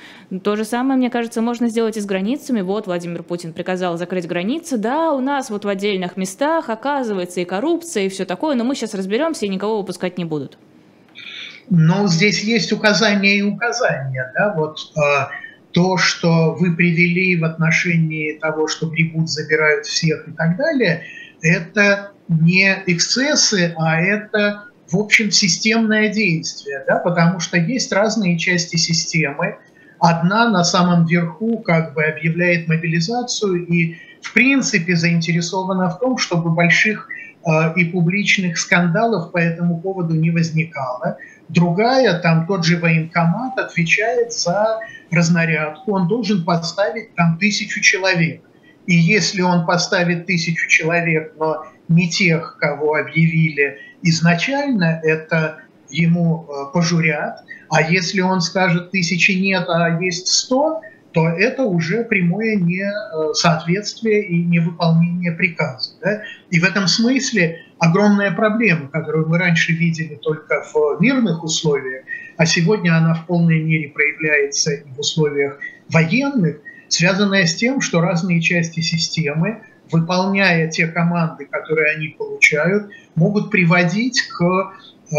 То 0.43 0.58
же 0.58 0.65
самое, 0.65 0.97
мне 0.97 1.10
кажется, 1.10 1.41
можно 1.41 1.69
сделать 1.69 1.95
и 1.95 2.01
с 2.01 2.06
границами. 2.06 2.60
Вот 2.60 2.88
Владимир 2.88 3.23
Путин 3.23 3.53
приказал 3.53 3.97
закрыть 3.97 4.27
границы, 4.34 4.78
да, 4.78 5.12
у 5.12 5.22
нас 5.22 5.52
вот 5.52 5.63
в 5.63 5.67
отдельных 5.67 6.17
местах 6.17 6.69
оказывается 6.69 7.39
и 7.41 7.46
коррупция, 7.46 8.06
и 8.06 8.10
все 8.10 8.26
такое, 8.26 8.56
но 8.56 8.63
мы 8.63 8.74
сейчас 8.74 8.96
разберемся 8.96 9.46
и 9.46 9.50
никого 9.50 9.78
выпускать 9.78 10.17
не 10.17 10.26
будут. 10.26 10.58
Ну, 11.69 12.08
здесь 12.08 12.43
есть 12.43 12.74
указания 12.74 13.38
и 13.38 13.41
указания, 13.43 14.32
да, 14.36 14.54
вот 14.58 14.80
э, 14.98 15.28
то, 15.72 15.98
что 15.98 16.56
вы 16.60 16.76
привели 16.76 17.39
в 17.39 17.46
отношении 17.46 18.39
того, 18.39 18.67
что 18.67 18.88
грибут, 18.88 19.30
забирают 19.30 19.86
всех 19.86 20.28
и 20.28 20.32
так 20.32 20.58
далее, 20.58 21.04
это 21.41 22.12
не 22.28 22.84
эксцессы, 22.88 23.76
а 23.78 24.02
это, 24.02 24.65
в 24.89 24.98
общем, 24.98 25.30
системное 25.30 26.10
действие, 26.10 26.84
да, 26.88 26.98
потому 26.98 27.39
что 27.39 27.58
есть 27.58 27.93
разные 27.93 28.39
части 28.39 28.78
системы, 28.78 29.58
одна 30.00 30.50
на 30.50 30.63
самом 30.63 31.06
верху 31.06 31.60
как 31.60 31.93
бы 31.93 32.04
объявляет 32.04 32.67
мобилизацию 32.67 33.67
и 33.67 33.98
в 34.23 34.33
принципе 34.33 34.95
заинтересована 34.95 35.89
в 35.89 35.99
том, 35.99 36.17
чтобы 36.17 36.49
больших 36.49 37.07
и 37.75 37.86
публичных 37.86 38.57
скандалов 38.57 39.33
по 39.33 39.38
этому 39.38 39.81
поводу 39.81 40.15
не 40.15 40.31
возникало. 40.31 41.17
Другая, 41.49 42.17
там 42.19 42.47
тот 42.47 42.63
же 42.63 42.77
военкомат 42.77 43.59
отвечает 43.59 44.31
за 44.31 44.79
разнарядку, 45.12 45.93
он 45.93 46.07
должен 46.07 46.45
подставить 46.45 47.13
там 47.15 47.38
тысячу 47.38 47.81
человек. 47.81 48.41
И 48.88 48.95
если 48.95 49.41
он 49.41 49.65
поставит 49.65 50.25
тысячу 50.25 50.69
человек, 50.69 51.33
но 51.38 51.65
не 51.89 52.09
тех, 52.09 52.57
кого 52.59 52.95
объявили 52.95 53.77
изначально, 54.01 55.01
это 55.03 55.59
ему 55.89 56.47
э, 56.47 56.73
пожурят. 56.73 57.43
А 57.69 57.81
если 57.81 58.21
он 58.21 58.41
скажет 58.41 58.91
тысячи 58.91 59.31
нет, 59.31 59.65
а 59.67 60.01
есть 60.01 60.27
сто, 60.27 60.81
то 61.13 61.30
это 61.30 61.63
уже 61.63 62.04
прямое 62.04 62.56
несоответствие 62.56 64.26
и 64.26 64.43
невыполнение 64.43 65.32
приказа. 65.32 65.91
Да? 66.02 66.23
И 66.49 66.60
в 66.60 66.63
этом 66.63 66.88
смысле 66.88 67.60
огромная 67.78 68.32
проблема, 68.32 68.88
которую 68.88 69.30
мы 69.30 69.38
раньше 69.38 69.73
видели 69.73 70.15
только 70.15 70.63
в 70.73 70.99
мирных 70.99 71.43
условиях, 71.43 72.04
а 72.38 72.45
сегодня 72.45 72.97
она 72.97 73.13
в 73.13 73.28
полной 73.28 73.62
мере 73.62 73.89
проявляется 73.89 74.73
и 74.73 74.91
в 74.91 74.99
условиях 74.99 75.60
военных, 75.89 76.58
связанная 76.88 77.45
с 77.45 77.56
тем, 77.56 77.80
что 77.80 78.02
разные 78.02 78.41
части 78.41 78.80
системы, 78.80 79.62
выполняя 79.91 80.67
те 80.67 80.88
команды, 80.88 81.45
которые 81.45 81.95
они 81.95 82.08
получают, 82.10 82.89
могут 83.15 83.52
приводить 83.52 84.21
к 84.23 84.43
э, 85.12 85.15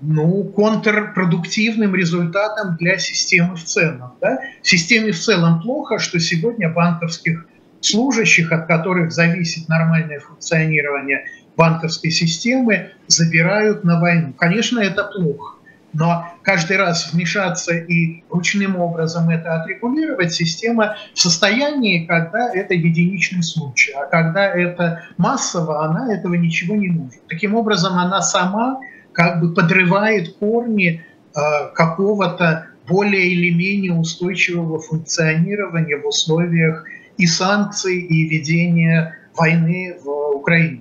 ну, 0.00 0.44
контрпродуктивным 0.44 1.94
результатам 1.94 2.76
для 2.76 2.98
системы 2.98 3.56
в 3.56 3.64
целом. 3.64 4.14
Да? 4.20 4.38
Системе 4.62 5.12
в 5.12 5.18
целом 5.18 5.60
плохо, 5.60 5.98
что 5.98 6.18
сегодня 6.18 6.68
банковских 6.70 7.46
служащих, 7.80 8.52
от 8.52 8.66
которых 8.66 9.12
зависит 9.12 9.68
нормальное 9.68 10.20
функционирование 10.20 11.24
банковской 11.56 12.10
системы, 12.10 12.90
забирают 13.06 13.84
на 13.84 14.00
войну. 14.00 14.32
Конечно, 14.32 14.80
это 14.80 15.04
плохо. 15.04 15.56
Но 15.92 16.24
каждый 16.42 16.76
раз 16.76 17.12
вмешаться 17.12 17.74
и 17.74 18.22
ручным 18.30 18.76
образом 18.76 19.28
это 19.28 19.60
отрегулировать, 19.60 20.32
система 20.32 20.96
в 21.14 21.18
состоянии, 21.20 22.06
когда 22.06 22.48
это 22.54 22.74
единичный 22.74 23.42
случай. 23.42 23.92
А 23.92 24.04
когда 24.06 24.46
это 24.46 25.02
массово, 25.16 25.84
она 25.84 26.14
этого 26.14 26.34
ничего 26.34 26.76
не 26.76 26.88
может. 26.88 27.26
Таким 27.26 27.56
образом, 27.56 27.98
она 27.98 28.22
сама 28.22 28.78
как 29.20 29.38
бы 29.38 29.52
подрывает 29.52 30.36
корни 30.38 31.04
э, 31.36 31.40
какого-то 31.74 32.68
более 32.88 33.26
или 33.26 33.50
менее 33.54 33.92
устойчивого 33.92 34.80
функционирования 34.80 35.98
в 35.98 36.06
условиях 36.06 36.86
и 37.18 37.26
санкций, 37.26 38.00
и 38.00 38.26
ведения 38.26 39.18
войны 39.36 39.94
в 40.02 40.08
Украине. 40.36 40.80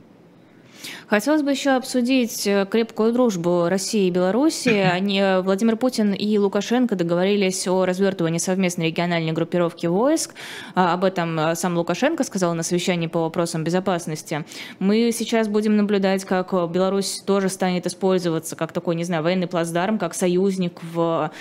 Хотелось 1.10 1.42
бы 1.42 1.50
еще 1.50 1.72
обсудить 1.72 2.46
э, 2.46 2.68
крепкую 2.70 3.14
дружбу 3.14 3.68
России 3.68 4.08
и 4.08 4.12
Беларуси. 4.12 4.70
Они, 4.94 5.20
э, 5.20 5.42
Владимир 5.42 5.76
Путин 5.76 6.14
и 6.14 6.38
Лукашенко 6.38 6.96
договорились 6.96 7.68
о 7.68 7.84
развертывании 7.86 8.38
совместной 8.38 8.88
региональной 8.88 9.32
группировки 9.32 9.88
войск. 9.88 10.36
А, 10.76 10.94
об 10.94 11.04
этом 11.04 11.40
э, 11.40 11.56
сам 11.56 11.76
Лукашенко 11.78 12.24
сказал 12.24 12.54
на 12.54 12.62
совещании 12.62 13.08
по 13.08 13.22
вопросам 13.22 13.64
безопасности. 13.64 14.46
Мы 14.78 15.12
сейчас 15.12 15.48
будем 15.48 15.78
наблюдать, 15.78 16.26
как 16.26 16.52
Беларусь 16.70 17.24
тоже 17.26 17.50
станет 17.50 17.88
использоваться 17.88 18.56
как 18.56 18.72
такой, 18.72 18.96
не 18.96 19.04
знаю, 19.04 19.24
военный 19.24 19.48
плацдарм, 19.48 19.98
как 19.98 20.14
союзник 20.14 20.80
в 20.94 21.32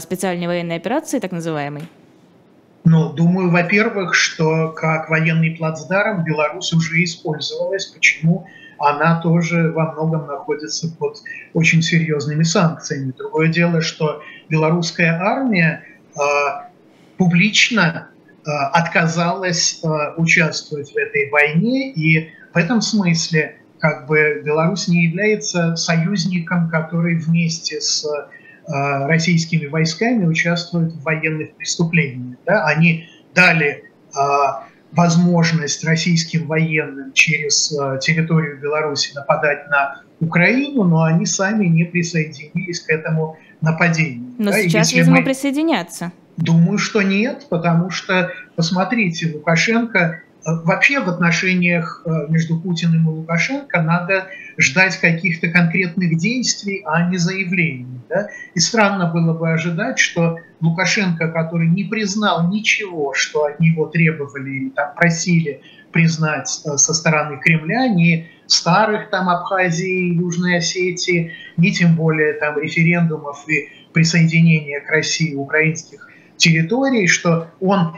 специальной 0.00 0.48
военной 0.48 0.76
операции, 0.76 1.20
так 1.20 1.30
называемой. 1.30 1.82
Ну, 2.84 3.12
думаю, 3.12 3.50
во-первых, 3.50 4.14
что 4.14 4.70
как 4.70 5.08
военный 5.08 5.52
плацдарм 5.52 6.24
Беларусь 6.24 6.72
уже 6.72 7.04
использовалась. 7.04 7.86
Почему? 7.86 8.46
Она 8.82 9.20
тоже 9.20 9.70
во 9.70 9.92
многом 9.92 10.26
находится 10.26 10.88
под 10.96 11.18
очень 11.54 11.82
серьезными 11.82 12.42
санкциями. 12.42 13.12
Другое 13.16 13.48
дело, 13.48 13.80
что 13.80 14.22
белорусская 14.48 15.18
армия 15.20 15.84
э, 16.14 16.20
публично 17.16 18.08
э, 18.44 18.50
отказалась 18.72 19.80
э, 19.82 19.88
участвовать 20.16 20.92
в 20.92 20.96
этой 20.96 21.30
войне, 21.30 21.92
и 21.92 22.30
в 22.52 22.56
этом 22.56 22.80
смысле 22.80 23.56
как 23.78 24.06
бы 24.06 24.42
Беларусь 24.44 24.88
не 24.88 25.04
является 25.04 25.76
союзником, 25.76 26.68
который 26.68 27.16
вместе 27.16 27.80
с 27.80 28.04
э, 28.04 29.06
российскими 29.06 29.66
войсками 29.66 30.24
участвует 30.26 30.92
в 30.92 31.02
военных 31.02 31.54
преступлениях. 31.54 32.38
Да? 32.46 32.64
Они 32.66 33.08
дали 33.34 33.84
э, 34.16 34.20
возможность 34.92 35.84
российским 35.84 36.46
военным 36.46 37.12
через 37.12 37.72
э, 37.72 37.98
территорию 38.00 38.60
Беларуси 38.60 39.12
нападать 39.14 39.68
на 39.68 40.02
Украину, 40.20 40.84
но 40.84 41.02
они 41.02 41.26
сами 41.26 41.66
не 41.66 41.84
присоединились 41.84 42.80
к 42.80 42.90
этому 42.90 43.38
нападению. 43.60 44.34
Но 44.38 44.50
да? 44.50 44.62
сейчас, 44.62 44.88
Если 44.88 45.00
видимо, 45.00 45.18
мы... 45.18 45.24
присоединятся. 45.24 46.12
Думаю, 46.36 46.78
что 46.78 47.02
нет, 47.02 47.46
потому 47.50 47.90
что, 47.90 48.30
посмотрите, 48.56 49.32
Лукашенко 49.32 50.22
Э, 50.44 50.50
вообще 50.64 51.00
в 51.00 51.08
отношениях 51.08 52.02
э, 52.04 52.26
между 52.28 52.58
Путиным 52.58 53.08
и 53.08 53.12
Лукашенко 53.12 53.80
надо 53.82 54.26
ждать 54.58 54.96
каких-то 54.96 55.48
конкретных 55.48 56.18
действий, 56.18 56.82
а 56.84 57.08
не 57.08 57.16
заявлений. 57.16 57.91
Да? 58.12 58.28
И 58.54 58.60
странно 58.60 59.06
было 59.06 59.32
бы 59.32 59.50
ожидать, 59.50 59.98
что 59.98 60.38
Лукашенко, 60.60 61.28
который 61.28 61.68
не 61.68 61.84
признал 61.84 62.48
ничего, 62.48 63.14
что 63.14 63.44
от 63.44 63.60
него 63.60 63.86
требовали 63.86 64.50
или 64.50 64.68
там, 64.70 64.94
просили 64.94 65.62
признать 65.92 66.62
э, 66.64 66.76
со 66.76 66.94
стороны 66.94 67.38
Кремля, 67.38 67.88
ни 67.88 68.28
старых 68.46 69.10
там 69.10 69.28
Абхазии, 69.28 70.14
Южной 70.14 70.58
Осетии, 70.58 71.32
ни 71.56 71.70
тем 71.70 71.96
более 71.96 72.34
там 72.34 72.58
референдумов 72.58 73.48
и 73.48 73.68
присоединения 73.92 74.80
к 74.80 74.90
России 74.90 75.34
украинских 75.34 76.08
территорий, 76.36 77.06
что 77.06 77.48
он 77.60 77.94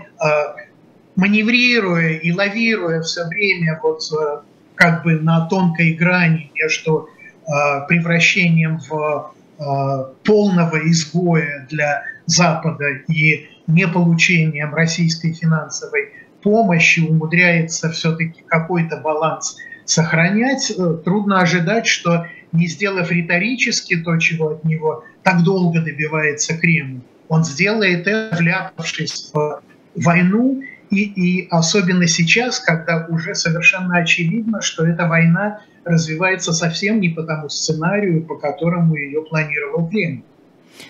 маневрируя 1.17 2.11
и 2.15 2.33
лавируя 2.33 3.01
все 3.03 3.27
время 3.27 3.79
вот 3.83 4.01
э, 4.13 4.41
как 4.75 5.05
бы 5.05 5.21
на 5.21 5.47
тонкой 5.47 5.95
грани 5.95 6.51
между 6.55 7.09
э, 7.09 7.87
превращением 7.87 8.79
в 8.79 8.93
э, 8.93 9.34
полного 9.57 10.91
изгоя 10.91 11.67
для 11.71 12.03
Запада 12.27 12.87
и 13.09 13.49
неполучением 13.67 14.75
российской 14.75 15.33
финансовой 15.33 16.13
помощи 16.43 17.01
умудряется 17.01 17.91
все-таки 17.91 18.43
какой-то 18.47 18.99
баланс 18.99 19.57
сохранять, 19.85 20.73
трудно 21.05 21.41
ожидать, 21.41 21.87
что 21.87 22.27
не 22.53 22.67
сделав 22.69 23.11
риторически 23.11 23.97
то, 23.97 24.17
чего 24.19 24.51
от 24.51 24.65
него 24.65 25.05
так 25.23 25.43
долго 25.43 25.81
добивается 25.81 26.57
Кремль, 26.57 27.01
он 27.29 27.45
сделает 27.45 28.07
это, 28.07 28.37
вляпавшись 28.37 29.31
в 29.33 29.63
войну 29.95 30.63
и, 30.95 31.41
и 31.43 31.49
особенно 31.51 32.07
сейчас, 32.07 32.61
когда 32.61 33.07
уже 33.09 33.35
совершенно 33.35 33.99
очевидно, 33.99 34.61
что 34.63 34.87
эта 34.87 35.07
война 35.07 35.61
развивается 35.85 36.53
совсем 36.53 37.01
не 37.01 37.09
по 37.11 37.23
тому 37.23 37.49
сценарию, 37.49 38.23
по 38.23 38.37
которому 38.37 38.95
ее 38.97 39.23
планировал 39.23 39.89
Кремль. 39.89 40.23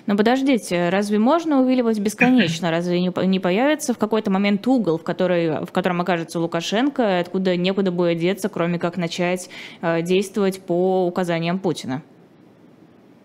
Но 0.07 0.17
подождите, 0.17 0.89
разве 0.89 1.19
можно 1.19 1.61
увиливать 1.61 1.99
бесконечно? 1.99 2.71
Разве 2.71 3.01
не 3.01 3.41
появится 3.41 3.93
в 3.93 3.99
какой-то 3.99 4.31
момент 4.31 4.67
угол, 4.67 4.99
в, 4.99 5.03
который, 5.03 5.65
в 5.65 5.73
котором 5.73 6.01
окажется 6.01 6.41
Лукашенко, 6.41 7.21
откуда 7.21 7.57
некуда 7.57 7.91
будет 7.91 8.19
деться, 8.19 8.49
кроме 8.49 8.79
как 8.79 8.97
начать 8.97 9.51
э, 9.83 10.03
действовать 10.03 10.61
по 10.63 11.07
указаниям 11.07 11.59
Путина? 11.59 12.03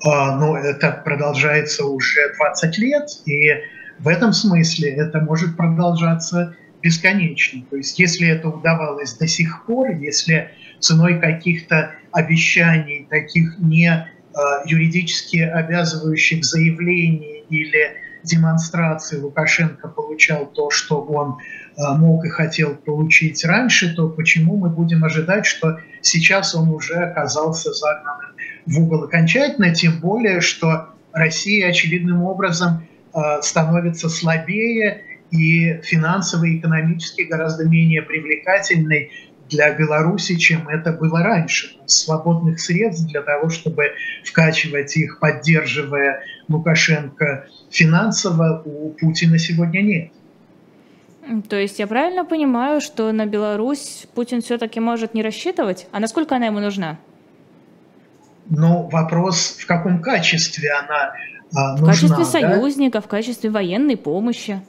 А, 0.04 0.38
ну, 0.38 0.56
это 0.56 1.02
продолжается 1.04 1.86
уже 1.86 2.34
20 2.38 2.78
лет, 2.78 3.08
и 3.26 3.52
в 4.00 4.08
этом 4.08 4.32
смысле 4.32 4.92
это 4.92 5.20
может 5.20 5.58
продолжаться 5.58 6.56
бесконечно. 6.82 7.63
То 7.70 7.78
есть 7.78 8.00
если 8.00 8.28
это 8.28 8.50
удавалось 8.50 9.13
до 9.13 9.28
сих 9.28 9.65
пор, 9.65 9.92
если 9.92 10.50
ценой 10.80 11.20
каких-то 11.20 11.92
обещаний, 12.12 13.08
таких 13.10 13.60
не 13.60 13.89
э, 13.89 14.39
юридически 14.65 15.38
обязывающих 15.39 16.44
заявлений 16.44 17.44
или 17.50 17.98
демонстраций 18.24 19.20
Лукашенко 19.20 19.88
получал 19.88 20.46
то, 20.46 20.70
что 20.70 21.02
он 21.02 21.38
э, 21.38 21.98
мог 21.98 22.26
и 22.26 22.30
хотел 22.30 22.76
получить 22.76 23.44
раньше, 23.46 23.94
то 23.96 24.10
почему 24.10 24.58
мы 24.58 24.70
будем 24.70 25.04
ожидать, 25.04 25.46
что 25.46 25.80
сейчас 26.02 26.56
он 26.56 26.70
уже 26.70 26.96
оказался 26.96 27.74
загнанным 27.74 28.36
в 28.65 28.80
угол 28.80 29.04
окончательно, 29.04 29.74
тем 29.74 30.00
более, 30.00 30.42
что 30.42 30.89
Россия 31.12 31.70
очевидным 31.70 32.24
образом 32.24 32.88
э, 33.13 33.20
становится 33.42 34.10
слабее, 34.10 35.04
и 35.32 35.82
финансово 35.84 36.46
и 36.46 36.58
экономически 36.58 37.24
гораздо 37.24 37.65
менее 37.65 38.02
привлекательной 38.02 39.12
для 39.50 39.74
Беларуси, 39.74 40.36
чем 40.36 40.68
это 40.68 40.92
было 40.92 41.24
раньше. 41.24 41.76
Свободных 41.86 42.60
средств 42.60 43.08
для 43.08 43.22
того, 43.22 43.50
чтобы 43.50 43.92
вкачивать 44.24 44.96
их, 44.96 45.20
поддерживая 45.20 46.22
Лукашенко 46.48 47.48
финансово, 47.70 48.62
у 48.63 48.89
Путина 48.92 49.38
сегодня 49.38 49.82
нет. 49.82 50.12
То 51.48 51.58
есть 51.58 51.78
я 51.80 51.88
правильно 51.88 52.26
понимаю, 52.26 52.82
что 52.82 53.12
на 53.12 53.26
Беларусь 53.26 54.08
Путин 54.15 54.42
все-таки 54.42 54.80
может 54.80 55.13
не 55.13 55.22
рассчитывать? 55.22 55.88
А 55.92 56.00
насколько 56.00 56.36
она 56.36 56.48
ему 56.48 56.60
нужна? 56.60 56.98
Ну, 58.50 58.89
вопрос, 58.92 59.58
в 59.60 59.68
каком 59.68 60.02
качестве 60.02 60.72
она 60.72 61.13
а, 61.56 61.72
нужна. 61.74 61.86
В 61.86 61.89
качестве 61.89 62.26
союзника, 62.26 62.98
да? 62.98 63.02
в 63.02 63.08
качестве 63.08 63.52
военной 63.52 63.96
помощи. 63.96 64.62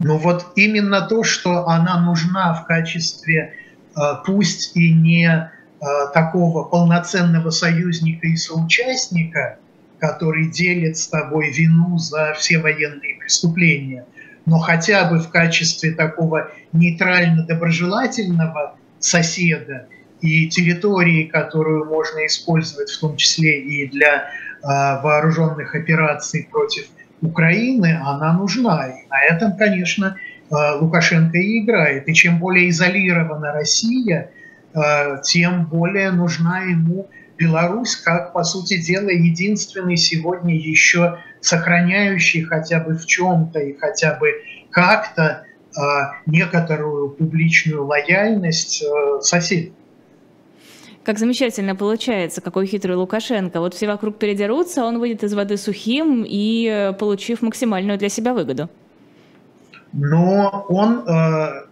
Ну 0.00 0.16
вот 0.16 0.46
именно 0.56 1.02
то, 1.02 1.22
что 1.24 1.68
она 1.68 2.00
нужна 2.00 2.54
в 2.54 2.64
качестве, 2.64 3.52
а, 3.94 4.16
пусть 4.16 4.74
и 4.74 4.94
не 4.94 5.28
а, 5.28 6.06
такого 6.06 6.64
полноценного 6.64 7.50
союзника 7.50 8.26
и 8.26 8.36
соучастника, 8.36 9.58
который 9.98 10.50
делит 10.50 10.96
с 10.96 11.06
тобой 11.06 11.52
вину 11.52 11.98
за 11.98 12.34
все 12.38 12.58
военные 12.58 13.16
преступления, 13.16 14.06
но 14.46 14.58
хотя 14.58 15.04
бы 15.04 15.18
в 15.18 15.28
качестве 15.28 15.92
такого 15.92 16.50
нейтрально-доброжелательного 16.72 18.76
соседа 18.98 19.86
и 20.22 20.48
территории, 20.48 21.24
которую 21.24 21.84
можно 21.84 22.24
использовать 22.24 22.90
в 22.90 23.00
том 23.00 23.16
числе 23.16 23.60
и 23.60 23.86
для 23.86 24.16
э, 24.16 24.20
вооруженных 24.62 25.74
операций 25.74 26.48
против 26.50 26.86
Украины, 27.22 28.00
она 28.04 28.32
нужна. 28.32 28.88
И 28.88 29.08
на 29.08 29.22
этом, 29.22 29.56
конечно, 29.56 30.16
э, 30.16 30.54
Лукашенко 30.80 31.38
и 31.38 31.60
играет. 31.60 32.08
И 32.08 32.14
чем 32.14 32.38
более 32.38 32.70
изолирована 32.70 33.52
Россия, 33.52 34.30
э, 34.74 35.20
тем 35.22 35.66
более 35.66 36.10
нужна 36.10 36.60
ему 36.60 37.08
Беларусь, 37.36 37.96
как, 37.96 38.32
по 38.32 38.44
сути 38.44 38.78
дела, 38.78 39.08
единственный 39.08 39.96
сегодня 39.96 40.54
еще 40.54 41.18
сохраняющий 41.40 42.42
хотя 42.42 42.80
бы 42.80 42.94
в 42.94 43.06
чем-то 43.06 43.58
и 43.60 43.76
хотя 43.76 44.14
бы 44.14 44.28
как-то 44.70 45.44
э, 45.76 45.80
некоторую 46.26 47.10
публичную 47.10 47.86
лояльность 47.86 48.84
соседей. 49.22 49.72
Как 51.02 51.18
замечательно 51.18 51.74
получается, 51.74 52.42
какой 52.42 52.66
хитрый 52.66 52.94
Лукашенко. 52.96 53.60
Вот 53.60 53.74
все 53.74 53.86
вокруг 53.86 54.18
передерутся, 54.18 54.84
он 54.84 54.98
выйдет 54.98 55.24
из 55.24 55.32
воды 55.32 55.56
сухим 55.56 56.24
и 56.28 56.68
э, 56.70 56.92
получив 56.92 57.40
максимальную 57.40 57.98
для 57.98 58.10
себя 58.10 58.34
выгоду. 58.34 58.68
Но 59.92 60.66
он 60.68 61.08
э, 61.08 61.62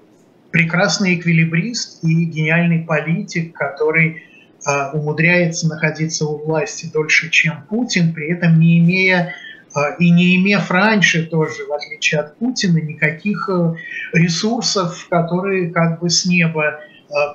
прекрасный 0.50 1.16
эквилибрист 1.16 2.02
и 2.04 2.24
гениальный 2.24 2.80
политик, 2.80 3.54
который 3.54 4.22
э, 4.66 4.90
умудряется 4.94 5.68
находиться 5.68 6.24
у 6.24 6.38
власти 6.38 6.90
дольше, 6.92 7.28
чем 7.28 7.64
Путин, 7.68 8.14
при 8.14 8.32
этом 8.32 8.58
не 8.58 8.78
имея 8.78 9.34
э, 9.76 9.80
и 9.98 10.10
не 10.10 10.36
имев 10.36 10.70
раньше 10.70 11.26
тоже, 11.26 11.66
в 11.68 11.72
отличие 11.72 12.22
от 12.22 12.36
Путина, 12.38 12.78
никаких 12.78 13.48
э, 13.52 13.74
ресурсов, 14.14 15.06
которые 15.10 15.70
как 15.70 16.00
бы 16.00 16.08
с 16.08 16.24
неба 16.24 16.80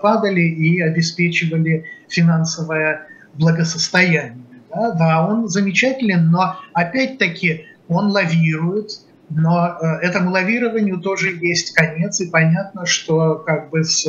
падали 0.02 0.42
и 0.42 0.82
обеспечивали 0.82 1.86
финансовое 2.08 3.08
благосостояние. 3.36 4.38
Да, 4.74 4.92
да 4.92 5.28
он 5.28 5.48
замечателен, 5.50 6.32
но 6.32 6.58
опять-таки 6.74 7.66
он 7.88 8.08
лавирует, 8.12 9.02
но 9.30 9.78
э, 9.80 9.86
этому 10.02 10.32
лавированию 10.32 11.00
тоже 11.00 11.38
есть 11.42 11.74
конец, 11.74 12.20
и 12.22 12.30
понятно, 12.30 12.86
что 12.86 13.36
как 13.36 13.70
бы 13.70 13.84
с 13.84 14.06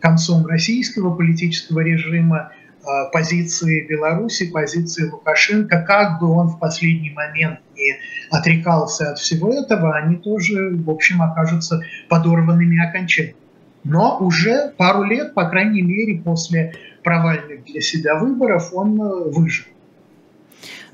концом 0.00 0.46
российского 0.46 1.14
политического 1.14 1.80
режима 1.80 2.52
э, 2.80 2.86
позиции 3.12 3.86
Беларуси, 3.86 4.50
позиции 4.50 5.08
Лукашенко, 5.10 5.82
как 5.82 6.20
бы 6.20 6.30
он 6.30 6.48
в 6.48 6.58
последний 6.58 7.10
момент 7.10 7.60
не 7.74 7.96
отрекался 8.30 9.12
от 9.12 9.18
всего 9.18 9.52
этого, 9.52 9.96
они 9.96 10.16
тоже, 10.16 10.70
в 10.74 10.90
общем, 10.90 11.22
окажутся 11.22 11.82
подорванными 12.08 12.82
окончательно 12.82 13.47
но 13.88 14.18
уже 14.20 14.72
пару 14.76 15.02
лет, 15.02 15.34
по 15.34 15.48
крайней 15.48 15.82
мере, 15.82 16.20
после 16.20 16.74
провальных 17.02 17.64
для 17.64 17.80
себя 17.80 18.16
выборов, 18.16 18.70
он 18.74 19.00
э, 19.00 19.30
выжил. 19.30 19.64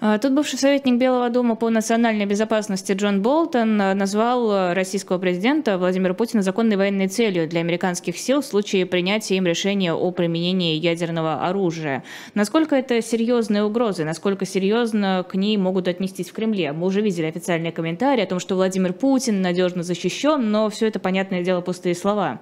А, 0.00 0.18
тут 0.18 0.32
бывший 0.32 0.58
советник 0.58 1.00
Белого 1.00 1.28
дома 1.28 1.56
по 1.56 1.70
национальной 1.70 2.26
безопасности 2.26 2.92
Джон 2.92 3.20
Болтон 3.20 3.80
э, 3.80 3.94
назвал 3.94 4.52
э, 4.52 4.72
российского 4.74 5.18
президента 5.18 5.76
Владимира 5.76 6.14
Путина 6.14 6.42
законной 6.42 6.76
военной 6.76 7.08
целью 7.08 7.48
для 7.48 7.60
американских 7.60 8.16
сил 8.16 8.42
в 8.42 8.46
случае 8.46 8.86
принятия 8.86 9.38
им 9.38 9.46
решения 9.46 9.92
о 9.92 10.10
применении 10.12 10.76
ядерного 10.76 11.46
оружия. 11.48 12.04
Насколько 12.34 12.76
это 12.76 13.02
серьезные 13.02 13.64
угрозы, 13.64 14.04
насколько 14.04 14.46
серьезно 14.46 15.26
к 15.28 15.34
ней 15.34 15.56
могут 15.56 15.88
отнестись 15.88 16.30
в 16.30 16.32
Кремле? 16.32 16.72
Мы 16.72 16.86
уже 16.86 17.00
видели 17.00 17.26
официальные 17.26 17.72
комментарии 17.72 18.22
о 18.22 18.26
том, 18.26 18.38
что 18.38 18.54
Владимир 18.54 18.92
Путин 18.92 19.42
надежно 19.42 19.82
защищен, 19.82 20.50
но 20.50 20.70
все 20.70 20.86
это, 20.86 21.00
понятное 21.00 21.42
дело, 21.42 21.60
пустые 21.60 21.96
слова. 21.96 22.40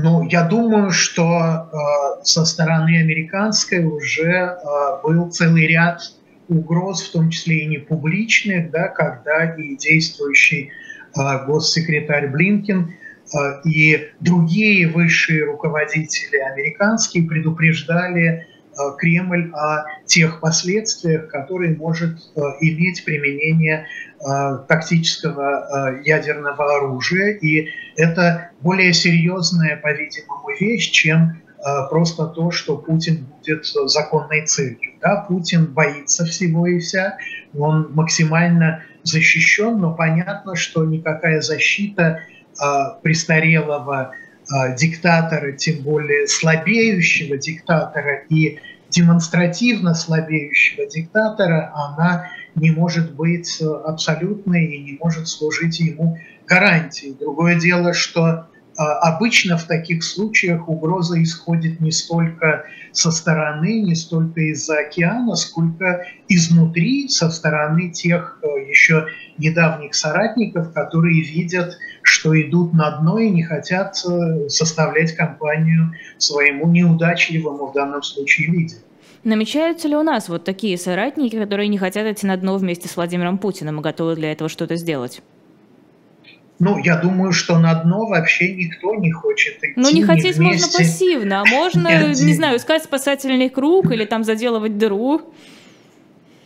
Ну, 0.00 0.22
я 0.28 0.44
думаю, 0.44 0.90
что 0.92 1.24
э, 1.24 2.24
со 2.24 2.44
стороны 2.44 3.00
американской 3.00 3.84
уже 3.84 4.30
э, 4.30 4.56
был 5.02 5.28
целый 5.30 5.66
ряд 5.66 6.00
угроз, 6.48 7.02
в 7.02 7.12
том 7.12 7.30
числе 7.30 7.64
и 7.64 7.66
не 7.66 7.78
публичных, 7.78 8.70
да, 8.70 8.88
когда 8.88 9.54
и 9.56 9.76
действующий 9.76 10.70
э, 11.16 11.46
госсекретарь 11.46 12.28
Блинкин 12.28 12.90
э, 12.90 13.68
и 13.68 14.10
другие 14.20 14.88
высшие 14.88 15.44
руководители 15.44 16.36
американские 16.38 17.24
предупреждали 17.24 18.46
Э, 18.78 18.96
Кремль 18.96 19.50
о 19.54 19.84
тех 20.06 20.40
последствиях, 20.40 21.28
которые 21.28 21.76
может 21.76 22.18
э, 22.36 22.40
иметь 22.60 23.04
применение 23.04 23.86
тактического 24.68 26.00
ядерного 26.04 26.76
оружия. 26.76 27.32
И 27.34 27.68
это 27.96 28.50
более 28.60 28.92
серьезная, 28.92 29.76
по-видимому, 29.76 30.48
вещь, 30.58 30.90
чем 30.90 31.40
просто 31.90 32.26
то, 32.26 32.50
что 32.50 32.76
Путин 32.76 33.26
будет 33.26 33.64
законной 33.66 34.46
целью. 34.46 34.94
Да, 35.00 35.24
Путин 35.28 35.66
боится 35.66 36.24
всего 36.24 36.66
и 36.66 36.78
вся, 36.78 37.16
он 37.56 37.92
максимально 37.94 38.82
защищен, 39.02 39.78
но 39.78 39.94
понятно, 39.94 40.54
что 40.56 40.84
никакая 40.84 41.40
защита 41.40 42.20
престарелого 43.02 44.12
диктатора, 44.76 45.52
тем 45.52 45.82
более 45.82 46.26
слабеющего 46.26 47.36
диктатора 47.36 48.24
и 48.28 48.58
демонстративно 48.90 49.94
слабеющего 49.94 50.86
диктатора, 50.86 51.72
она 51.74 52.30
не 52.54 52.70
может 52.70 53.14
быть 53.14 53.60
абсолютной 53.60 54.66
и 54.66 54.82
не 54.82 54.98
может 55.00 55.28
служить 55.28 55.80
ему 55.80 56.18
гарантией. 56.46 57.14
Другое 57.18 57.58
дело, 57.58 57.92
что 57.92 58.46
обычно 58.84 59.56
в 59.56 59.64
таких 59.64 60.04
случаях 60.04 60.68
угроза 60.68 61.22
исходит 61.22 61.80
не 61.80 61.90
столько 61.90 62.64
со 62.92 63.10
стороны, 63.10 63.80
не 63.80 63.94
столько 63.94 64.40
из-за 64.40 64.78
океана, 64.78 65.34
сколько 65.36 66.06
изнутри, 66.28 67.08
со 67.08 67.30
стороны 67.30 67.90
тех 67.90 68.38
э, 68.42 68.46
еще 68.68 69.06
недавних 69.36 69.94
соратников, 69.94 70.72
которые 70.72 71.22
видят, 71.22 71.78
что 72.02 72.40
идут 72.40 72.72
на 72.72 72.98
дно 72.98 73.18
и 73.18 73.30
не 73.30 73.42
хотят 73.42 73.96
э, 74.08 74.48
составлять 74.48 75.14
компанию 75.14 75.92
своему 76.18 76.68
неудачливому 76.68 77.66
в 77.66 77.72
данном 77.72 78.02
случае 78.02 78.48
лидеру. 78.48 78.80
Намечаются 79.24 79.88
ли 79.88 79.96
у 79.96 80.02
нас 80.02 80.28
вот 80.28 80.44
такие 80.44 80.78
соратники, 80.78 81.38
которые 81.38 81.68
не 81.68 81.78
хотят 81.78 82.06
идти 82.06 82.26
на 82.26 82.36
дно 82.36 82.56
вместе 82.56 82.88
с 82.88 82.96
Владимиром 82.96 83.38
Путиным 83.38 83.80
и 83.80 83.82
готовы 83.82 84.14
для 84.14 84.32
этого 84.32 84.48
что-то 84.48 84.76
сделать? 84.76 85.20
Ну, 86.58 86.78
я 86.78 86.96
думаю, 86.96 87.32
что 87.32 87.58
на 87.58 87.74
дно 87.74 88.06
вообще 88.06 88.52
никто 88.52 88.94
не 88.94 89.12
хочет 89.12 89.58
идти. 89.58 89.74
Ну, 89.76 89.90
не 89.90 90.02
хотеть 90.02 90.36
вместе. 90.36 90.66
можно 90.66 90.78
пассивно, 90.78 91.42
а 91.42 91.44
можно, 91.44 92.08
не 92.08 92.34
знаю, 92.34 92.56
искать 92.56 92.82
спасательный 92.82 93.48
круг 93.48 93.92
или 93.92 94.04
там 94.04 94.24
заделывать 94.24 94.76
дыру. 94.76 95.22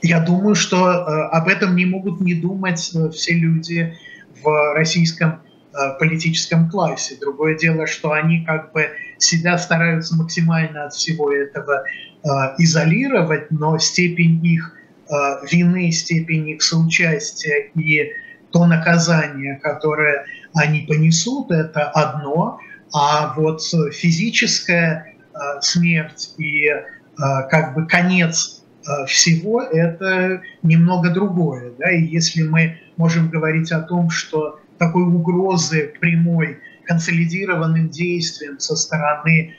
Я 0.02 0.20
думаю, 0.20 0.54
что 0.54 0.76
э, 0.76 1.28
об 1.30 1.48
этом 1.48 1.76
не 1.76 1.86
могут 1.86 2.20
не 2.20 2.34
думать 2.34 2.90
э, 2.94 3.10
все 3.10 3.34
люди 3.34 3.96
в 4.42 4.74
российском 4.74 5.40
э, 5.72 5.98
политическом 5.98 6.68
классе. 6.68 7.16
Другое 7.20 7.56
дело, 7.56 7.86
что 7.86 8.10
они 8.12 8.44
как 8.44 8.72
бы 8.72 8.90
себя 9.18 9.56
стараются 9.56 10.16
максимально 10.16 10.86
от 10.86 10.92
всего 10.92 11.32
этого 11.32 11.84
э, 11.84 12.28
изолировать, 12.58 13.50
но 13.50 13.78
степень 13.78 14.44
их 14.44 14.74
э, 15.08 15.14
вины, 15.50 15.90
степень 15.92 16.50
их 16.50 16.62
соучастия 16.62 17.70
и 17.76 18.12
то 18.52 18.66
наказание, 18.66 19.58
которое 19.62 20.24
они 20.54 20.80
понесут, 20.80 21.50
это 21.50 21.88
одно, 21.90 22.58
а 22.94 23.34
вот 23.36 23.62
физическая 23.92 25.14
э, 25.16 25.60
смерть 25.60 26.34
и 26.38 26.66
э, 26.66 26.82
как 27.16 27.74
бы 27.74 27.86
конец 27.86 28.62
э, 28.86 29.06
всего 29.06 29.62
это 29.62 30.42
немного 30.62 31.10
другое. 31.10 31.72
Да? 31.78 31.90
И 31.90 32.04
если 32.04 32.42
мы 32.42 32.78
можем 32.96 33.30
говорить 33.30 33.72
о 33.72 33.80
том, 33.80 34.10
что 34.10 34.60
такой 34.78 35.04
угрозы 35.04 35.94
прямой 36.00 36.58
консолидированным 36.84 37.88
действием 37.88 38.58
со 38.58 38.76
стороны 38.76 39.54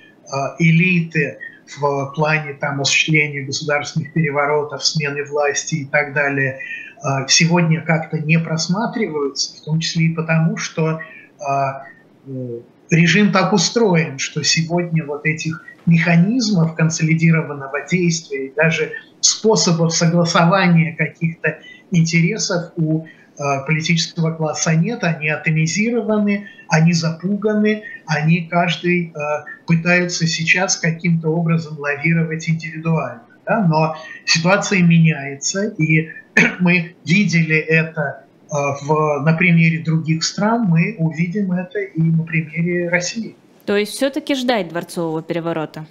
элиты 0.59 1.37
в 1.77 2.13
плане 2.15 2.53
там 2.53 2.81
осуществления 2.81 3.43
государственных 3.43 4.13
переворотов, 4.13 4.83
смены 4.83 5.23
власти 5.25 5.75
и 5.75 5.85
так 5.85 6.13
далее– 6.13 6.59
сегодня 7.27 7.81
как-то 7.81 8.17
не 8.19 8.39
просматриваются, 8.39 9.57
в 9.57 9.65
том 9.65 9.79
числе 9.79 10.05
и 10.05 10.13
потому, 10.13 10.57
что 10.57 10.99
режим 12.89 13.31
так 13.31 13.53
устроен, 13.53 14.19
что 14.19 14.43
сегодня 14.43 15.05
вот 15.05 15.25
этих 15.25 15.63
механизмов 15.85 16.75
консолидированного 16.75 17.85
действия 17.89 18.47
и 18.47 18.53
даже 18.53 18.91
способов 19.19 19.93
согласования 19.93 20.95
каких-то 20.95 21.59
интересов 21.91 22.71
у 22.75 23.05
э, 23.05 23.07
политического 23.65 24.31
класса 24.31 24.75
нет, 24.75 25.03
они 25.03 25.29
атомизированы, 25.29 26.47
они 26.69 26.93
запуганы, 26.93 27.83
они 28.05 28.47
каждый 28.49 29.07
э, 29.07 29.13
пытаются 29.67 30.27
сейчас 30.27 30.77
каким-то 30.77 31.29
образом 31.29 31.77
лавировать 31.79 32.49
индивидуально. 32.49 33.23
Да? 33.45 33.65
Но 33.67 33.95
ситуация 34.25 34.81
меняется, 34.81 35.67
и 35.77 36.09
мы 36.59 36.95
видели 37.05 37.57
это 37.57 38.25
э, 38.51 38.55
в, 38.81 39.21
на 39.23 39.33
примере 39.33 39.83
других 39.83 40.23
стран, 40.23 40.65
мы 40.67 40.95
увидим 40.97 41.51
это 41.51 41.79
и 41.79 42.01
на 42.01 42.23
примере 42.23 42.89
России. 42.89 43.35
То 43.65 43.77
есть 43.77 43.93
все-таки 43.93 44.35
ждать 44.35 44.69
дворцового 44.69 45.21
переворота? 45.21 45.85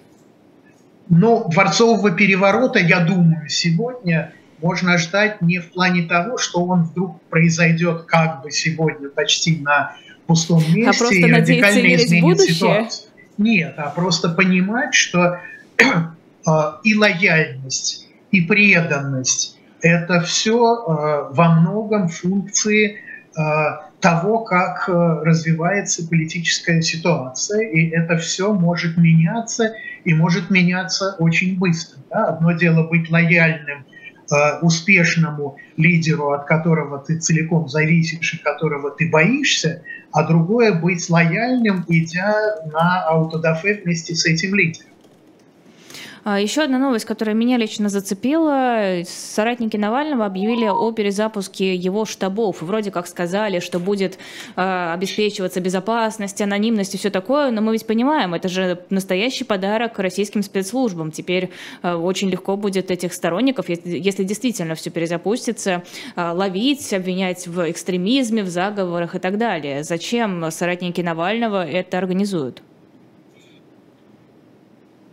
Ну, 1.08 1.48
дворцового 1.48 2.10
переворота, 2.12 2.78
я 2.78 3.00
думаю, 3.00 3.48
сегодня 3.48 4.32
можно 4.60 4.96
ждать 4.98 5.42
не 5.42 5.58
в 5.58 5.72
плане 5.72 6.02
того, 6.02 6.38
что 6.38 6.64
он 6.64 6.84
вдруг 6.84 7.20
произойдет 7.22 8.02
как 8.02 8.42
бы 8.42 8.50
сегодня 8.50 9.08
почти 9.08 9.58
на 9.58 9.96
пустом 10.26 10.62
а 10.64 10.74
месте 10.74 10.90
а 10.90 10.98
просто 10.98 11.14
и 11.14 11.32
радикально 11.32 11.94
изменит 11.96 12.40
ситуацию. 12.40 13.10
Нет, 13.38 13.74
а 13.78 13.88
просто 13.90 14.28
понимать, 14.28 14.94
что 14.94 15.40
э, 15.78 15.82
и 16.84 16.94
лояльность, 16.94 18.08
и 18.30 18.42
преданность– 18.42 19.58
это 19.82 20.20
все 20.20 20.54
э, 20.54 21.34
во 21.34 21.60
многом 21.60 22.08
функции 22.08 22.96
э, 22.96 23.40
того, 24.00 24.40
как 24.40 24.88
э, 24.88 24.92
развивается 24.92 26.06
политическая 26.08 26.80
ситуация, 26.80 27.68
и 27.68 27.88
это 27.90 28.16
все 28.16 28.52
может 28.52 28.96
меняться, 28.96 29.74
и 30.04 30.14
может 30.14 30.50
меняться 30.50 31.16
очень 31.18 31.58
быстро. 31.58 32.00
Да? 32.10 32.26
Одно 32.26 32.52
дело 32.52 32.88
быть 32.88 33.10
лояльным 33.10 33.84
успешному 34.62 35.58
лидеру, 35.76 36.30
от 36.30 36.46
которого 36.46 36.98
ты 37.00 37.18
целиком 37.18 37.68
зависишь 37.68 38.32
и 38.32 38.38
которого 38.38 38.90
ты 38.90 39.10
боишься, 39.10 39.82
а 40.10 40.26
другое 40.26 40.72
быть 40.72 41.10
лояльным, 41.10 41.84
идя 41.88 42.34
на 42.72 43.02
аутодафе 43.02 43.82
вместе 43.82 44.14
с 44.14 44.24
этим 44.24 44.54
лидером. 44.54 44.91
А, 46.24 46.38
Еще 46.38 46.62
одна 46.62 46.78
новость, 46.78 47.04
которая 47.04 47.34
меня 47.34 47.56
лично 47.56 47.88
зацепила. 47.88 49.02
Соратники 49.04 49.76
Навального 49.76 50.24
объявили 50.24 50.66
о 50.66 50.92
перезапуске 50.92 51.74
его 51.74 52.04
штабов. 52.04 52.62
Вроде 52.62 52.92
как 52.92 53.08
сказали, 53.08 53.58
что 53.58 53.80
будет 53.80 54.18
э, 54.54 54.92
обеспечиваться 54.92 55.60
безопасность, 55.60 56.40
анонимность 56.40 56.94
и 56.94 56.98
все 56.98 57.10
такое. 57.10 57.50
Но 57.50 57.60
мы 57.60 57.72
ведь 57.72 57.86
понимаем, 57.86 58.34
это 58.34 58.48
же 58.48 58.84
настоящий 58.88 59.42
подарок 59.42 59.98
российским 59.98 60.44
спецслужбам. 60.44 61.10
Теперь 61.10 61.50
э, 61.82 61.92
очень 61.92 62.30
легко 62.30 62.56
будет 62.56 62.92
этих 62.92 63.14
сторонников, 63.14 63.68
если, 63.68 64.22
действительно 64.22 64.76
все 64.76 64.90
перезапустится, 64.90 65.82
ловить, 66.16 66.92
обвинять 66.92 67.48
в 67.48 67.68
экстремизме, 67.68 68.44
в 68.44 68.48
заговорах 68.48 69.16
и 69.16 69.18
так 69.18 69.38
далее. 69.38 69.82
Зачем 69.82 70.48
соратники 70.52 71.00
Навального 71.00 71.66
это 71.66 71.98
организуют? 71.98 72.62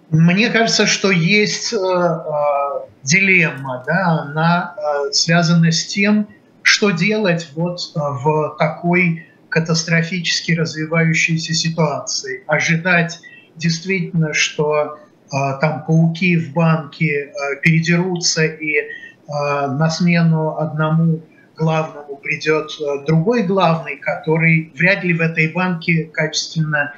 Мне 0.10 0.50
кажется, 0.50 0.88
что 0.88 1.12
есть 1.12 1.72
э, 1.72 1.78
э, 1.78 2.80
дилемма, 3.04 3.84
да, 3.86 4.22
она 4.24 4.76
э, 4.76 5.12
связана 5.12 5.72
с 5.72 5.86
тем, 5.86 6.28
что 6.64 6.90
делать 6.90 7.50
вот 7.56 7.80
в 7.96 8.56
такой 8.58 9.28
катастрофически 9.50 10.54
развивающейся 10.54 11.54
ситуации. 11.54 12.44
Ожидать 12.48 13.20
действительно, 13.56 14.34
что 14.34 15.00
там 15.32 15.86
пауки 15.86 16.38
в 16.38 16.54
банке 16.54 17.32
э, 17.32 17.32
передерутся 17.62 18.46
и 18.46 18.90
на 19.28 19.92
смену 19.92 20.58
одному 20.58 21.22
главному 21.56 22.16
придет 22.16 22.72
другой 23.06 23.44
главный, 23.44 23.98
который 23.98 24.74
вряд 24.76 25.04
ли 25.04 25.14
в 25.14 25.22
этой 25.22 25.50
банке 25.50 26.06
качественно 26.06 26.96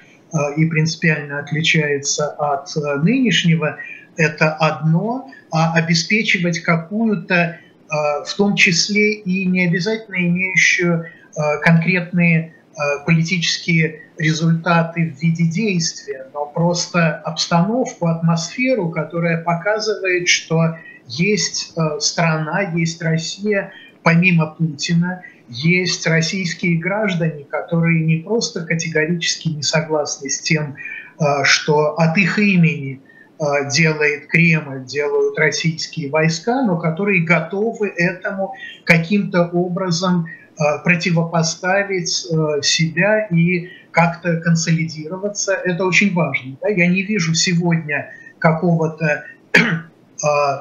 и 0.57 0.65
принципиально 0.65 1.39
отличается 1.39 2.29
от 2.31 2.75
э, 2.75 2.95
нынешнего, 3.01 3.77
это 4.17 4.53
одно, 4.53 5.31
а 5.51 5.73
обеспечивать 5.73 6.59
какую-то, 6.59 7.35
э, 7.35 7.57
в 8.25 8.33
том 8.35 8.55
числе 8.55 9.13
и 9.13 9.45
не 9.45 9.65
обязательно 9.65 10.15
имеющую 10.15 11.05
конкретные 11.61 12.55
политические 13.05 14.01
результаты 14.17 15.11
в 15.11 15.21
виде 15.21 15.45
действия, 15.45 16.27
но 16.33 16.45
просто 16.45 17.15
обстановку, 17.19 18.07
атмосферу, 18.07 18.89
которая 18.89 19.41
показывает, 19.41 20.27
что 20.27 20.75
есть 21.07 21.73
страна, 21.99 22.73
есть 22.73 23.01
Россия, 23.01 23.71
помимо 24.03 24.47
Путина, 24.47 25.23
есть 25.51 26.07
российские 26.07 26.79
граждане, 26.79 27.43
которые 27.43 28.05
не 28.05 28.17
просто 28.17 28.65
категорически 28.65 29.49
не 29.49 29.63
согласны 29.63 30.29
с 30.29 30.39
тем, 30.39 30.77
а, 31.19 31.43
что 31.43 31.95
от 31.95 32.17
их 32.17 32.39
имени 32.39 33.01
а, 33.37 33.65
делает 33.65 34.27
Кремль, 34.27 34.85
делают 34.85 35.37
российские 35.37 36.09
войска, 36.09 36.63
но 36.63 36.77
которые 36.77 37.25
готовы 37.25 37.89
этому 37.89 38.53
каким-то 38.85 39.47
образом 39.47 40.27
а, 40.57 40.77
противопоставить 40.77 42.09
себя 42.09 43.27
и 43.27 43.69
как-то 43.91 44.37
консолидироваться. 44.37 45.53
Это 45.53 45.83
очень 45.83 46.13
важно. 46.13 46.55
Я 46.65 46.87
не 46.87 47.03
вижу 47.03 47.35
сегодня 47.35 48.11
какого-то 48.39 49.25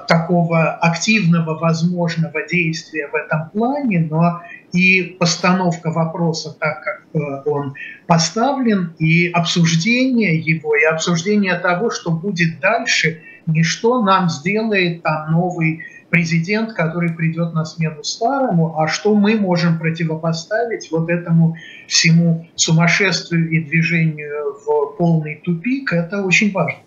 такого 0.08 0.72
активного 0.72 1.58
возможного 1.58 2.46
действия 2.48 3.08
в 3.08 3.14
этом 3.14 3.50
плане, 3.50 4.08
но 4.10 4.40
и 4.72 5.02
постановка 5.02 5.90
вопроса 5.90 6.56
так, 6.58 6.82
как 6.82 7.02
э, 7.12 7.48
он 7.48 7.74
поставлен, 8.06 8.94
и 8.98 9.28
обсуждение 9.28 10.38
его, 10.38 10.76
и 10.76 10.84
обсуждение 10.84 11.54
того, 11.56 11.90
что 11.90 12.10
будет 12.10 12.60
дальше, 12.60 13.22
не 13.46 13.62
что 13.62 14.02
нам 14.02 14.28
сделает 14.28 15.02
там 15.02 15.32
новый 15.32 15.84
президент, 16.10 16.72
который 16.72 17.12
придет 17.12 17.54
на 17.54 17.64
смену 17.64 18.02
старому, 18.02 18.78
а 18.78 18.88
что 18.88 19.14
мы 19.14 19.36
можем 19.36 19.78
противопоставить 19.78 20.90
вот 20.90 21.08
этому 21.08 21.56
всему 21.86 22.48
сумасшествию 22.56 23.48
и 23.50 23.64
движению 23.64 24.54
в 24.64 24.96
полный 24.96 25.40
тупик, 25.44 25.92
это 25.92 26.22
очень 26.22 26.52
важно. 26.52 26.80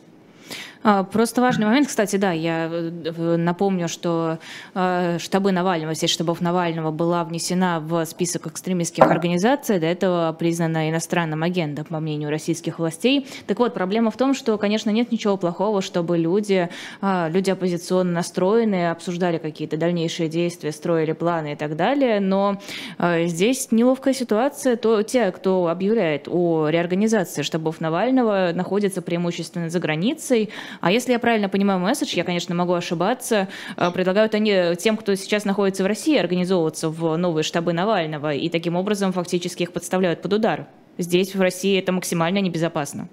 А, 0.84 1.04
просто 1.04 1.42
важный 1.42 1.66
момент, 1.66 1.88
кстати, 1.88 2.18
да, 2.18 2.32
я 2.34 2.70
э, 2.70 3.36
напомню, 3.38 3.88
что 3.88 4.38
э, 4.76 5.18
штабы 5.18 5.54
Навального, 5.54 5.96
сеть 5.96 6.10
штабов 6.10 6.42
Навального 6.42 6.92
была 6.92 7.24
внесена 7.24 7.80
в 7.80 8.06
список 8.06 8.48
экстремистских 8.48 9.06
организаций, 9.06 9.80
до 9.80 9.86
этого 9.86 10.36
признана 10.38 10.90
иностранным 10.90 11.42
агентом, 11.44 11.86
по 11.86 12.00
мнению 12.00 12.30
российских 12.30 12.80
властей. 12.80 13.28
Так 13.48 13.60
вот, 13.60 13.74
проблема 13.74 14.12
в 14.12 14.18
том, 14.18 14.34
что, 14.34 14.58
конечно, 14.58 14.90
нет 14.90 15.12
ничего 15.12 15.38
плохого, 15.38 15.82
чтобы 15.82 16.18
люди, 16.18 16.70
а, 17.02 17.30
люди 17.30 17.50
оппозиционно 17.50 18.12
настроенные 18.12 18.92
обсуждали 18.92 19.38
какие-то 19.38 19.78
дальнейшие 19.78 20.28
действия, 20.28 20.74
строили 20.74 21.14
планы 21.14 21.54
и 21.54 21.56
так 21.56 21.78
далее, 21.78 22.20
но 22.20 22.60
э, 23.00 23.28
здесь 23.28 23.70
неловкая 23.72 24.14
ситуация, 24.14 24.76
то 24.76 25.02
те, 25.02 25.32
кто 25.32 25.70
объявляет 25.70 26.28
о 26.28 26.68
реорганизации 26.68 27.42
штабов 27.42 27.80
Навального, 27.80 28.52
находятся 28.54 29.02
преимущественно 29.02 29.70
за 29.70 29.80
границей, 29.80 30.50
а 30.82 30.92
если 30.92 31.12
я 31.12 31.20
правильно 31.20 31.50
понимаю 31.50 31.80
месседж, 31.80 32.16
я, 32.16 32.24
конечно, 32.24 32.56
могу 32.56 32.74
ошибаться, 32.74 33.48
э, 33.78 33.92
предлагают 33.92 34.36
они 34.36 34.76
тем, 34.78 34.98
кто 34.98 35.16
сейчас 35.16 35.46
находится 35.46 35.84
в 35.84 35.88
России, 35.88 36.18
организовываться 36.18 36.90
в 36.90 37.16
новые 37.18 37.44
штабы 37.44 37.74
Навального, 37.74 38.34
и 38.34 38.50
таким 38.50 38.76
образом 38.76 39.14
фактически 39.14 39.64
их 39.64 39.74
подставляют 39.74 40.22
под 40.22 40.34
удар. 40.34 40.68
Здесь, 40.98 41.34
в 41.36 41.42
России, 41.42 41.80
это 41.80 41.92
максимально 41.92 42.40
небезопасно. 42.40 43.08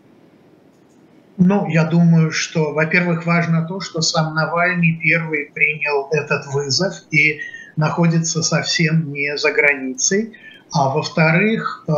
Ну, 1.42 1.66
я 1.68 1.84
думаю, 1.84 2.30
что, 2.30 2.74
во-первых, 2.74 3.24
важно 3.24 3.66
то, 3.66 3.80
что 3.80 4.02
сам 4.02 4.34
Навальный 4.34 5.00
первый 5.02 5.50
принял 5.54 6.08
этот 6.10 6.46
вызов 6.52 6.94
и 7.10 7.40
находится 7.76 8.42
совсем 8.42 9.10
не 9.10 9.36
за 9.38 9.50
границей. 9.50 10.36
А 10.70 10.90
во-вторых, 10.90 11.84
э, 11.88 11.92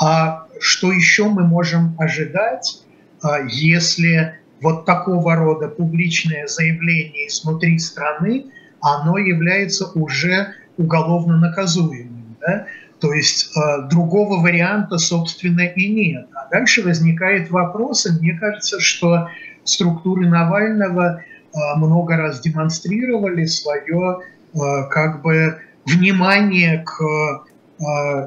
а 0.00 0.46
что 0.58 0.90
еще 0.90 1.28
мы 1.28 1.44
можем 1.44 1.94
ожидать, 1.98 2.82
э, 3.22 3.46
если 3.50 4.38
вот 4.60 4.84
такого 4.84 5.34
рода 5.36 5.68
публичное 5.68 6.46
заявление 6.46 7.28
внутри 7.44 7.78
страны, 7.78 8.46
оно 8.80 9.18
является 9.18 9.86
уже 9.92 10.54
уголовно 10.76 11.38
наказуемым. 11.38 12.36
Да? 12.40 12.66
То 13.00 13.12
есть 13.12 13.56
э, 13.56 13.88
другого 13.88 14.40
варианта, 14.40 14.98
собственно, 14.98 15.62
и 15.62 15.88
нет. 15.88 16.28
А 16.34 16.48
дальше 16.50 16.82
возникает 16.82 17.50
вопрос, 17.50 18.06
и 18.06 18.12
мне 18.12 18.34
кажется, 18.38 18.80
что 18.80 19.28
структуры 19.64 20.28
Навального 20.28 21.20
э, 21.20 21.58
много 21.76 22.16
раз 22.16 22.40
демонстрировали 22.40 23.44
свое 23.44 24.20
э, 24.52 24.58
как 24.90 25.22
бы 25.22 25.58
внимание 25.86 26.84
к 26.84 27.44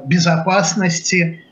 безопасности 0.06 1.42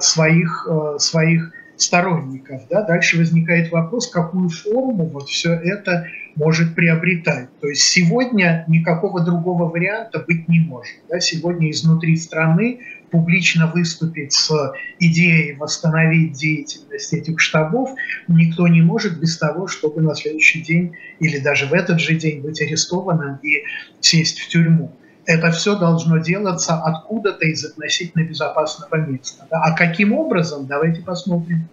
своих, 0.00 0.66
своих 0.96 1.52
сторонников. 1.76 2.62
Да? 2.70 2.82
Дальше 2.82 3.18
возникает 3.18 3.70
вопрос, 3.72 4.08
какую 4.08 4.48
форму 4.48 5.06
вот 5.06 5.28
все 5.28 5.52
это 5.52 6.06
может 6.36 6.74
приобретать. 6.74 7.48
То 7.60 7.68
есть 7.68 7.82
сегодня 7.82 8.64
никакого 8.68 9.20
другого 9.20 9.68
варианта 9.68 10.24
быть 10.26 10.48
не 10.48 10.60
может. 10.60 10.96
Да? 11.08 11.20
Сегодня 11.20 11.70
изнутри 11.70 12.16
страны 12.16 12.80
публично 13.10 13.70
выступить 13.72 14.32
с 14.32 14.50
идеей 14.98 15.54
восстановить 15.54 16.32
деятельность 16.32 17.12
этих 17.12 17.38
штабов 17.38 17.90
никто 18.26 18.66
не 18.66 18.82
может 18.82 19.20
без 19.20 19.38
того, 19.38 19.68
чтобы 19.68 20.02
на 20.02 20.16
следующий 20.16 20.62
день 20.62 20.96
или 21.20 21.38
даже 21.38 21.66
в 21.66 21.72
этот 21.72 22.00
же 22.00 22.16
день 22.16 22.40
быть 22.40 22.60
арестованным 22.60 23.38
и 23.42 23.62
сесть 24.00 24.40
в 24.40 24.48
тюрьму. 24.48 24.92
Это 25.26 25.50
все 25.50 25.76
должно 25.78 26.18
делаться 26.18 26.74
откуда-то 26.74 27.46
из 27.46 27.64
относительно 27.64 28.24
безопасного 28.24 28.96
места. 28.96 29.46
Да? 29.50 29.62
А 29.62 29.72
каким 29.72 30.12
образом, 30.12 30.66
давайте 30.66 31.00
посмотрим. 31.02 31.68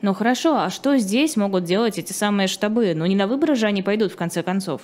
Ну 0.00 0.14
хорошо, 0.14 0.58
а 0.58 0.70
что 0.70 0.96
здесь 0.98 1.36
могут 1.36 1.64
делать 1.64 1.98
эти 1.98 2.12
самые 2.12 2.48
штабы? 2.48 2.92
Ну 2.94 3.06
не 3.06 3.16
на 3.16 3.26
выборы 3.26 3.54
же 3.54 3.66
они 3.66 3.82
пойдут 3.82 4.12
в 4.12 4.16
конце 4.16 4.42
концов. 4.42 4.82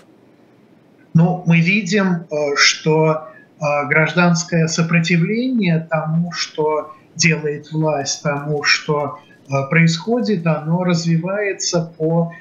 Ну, 1.15 1.43
мы 1.47 1.61
видим, 1.61 2.27
э, 2.31 2.55
что 2.57 3.13
э, 3.61 3.87
гражданское 3.89 4.69
сопротивление 4.69 5.87
тому, 5.91 6.31
что 6.33 6.95
делает 7.17 7.73
власть, 7.73 8.23
тому, 8.23 8.63
что 8.63 9.19
э, 9.19 9.53
происходит, 9.71 10.47
оно 10.47 10.85
развивается 10.85 11.93
по 11.99 12.33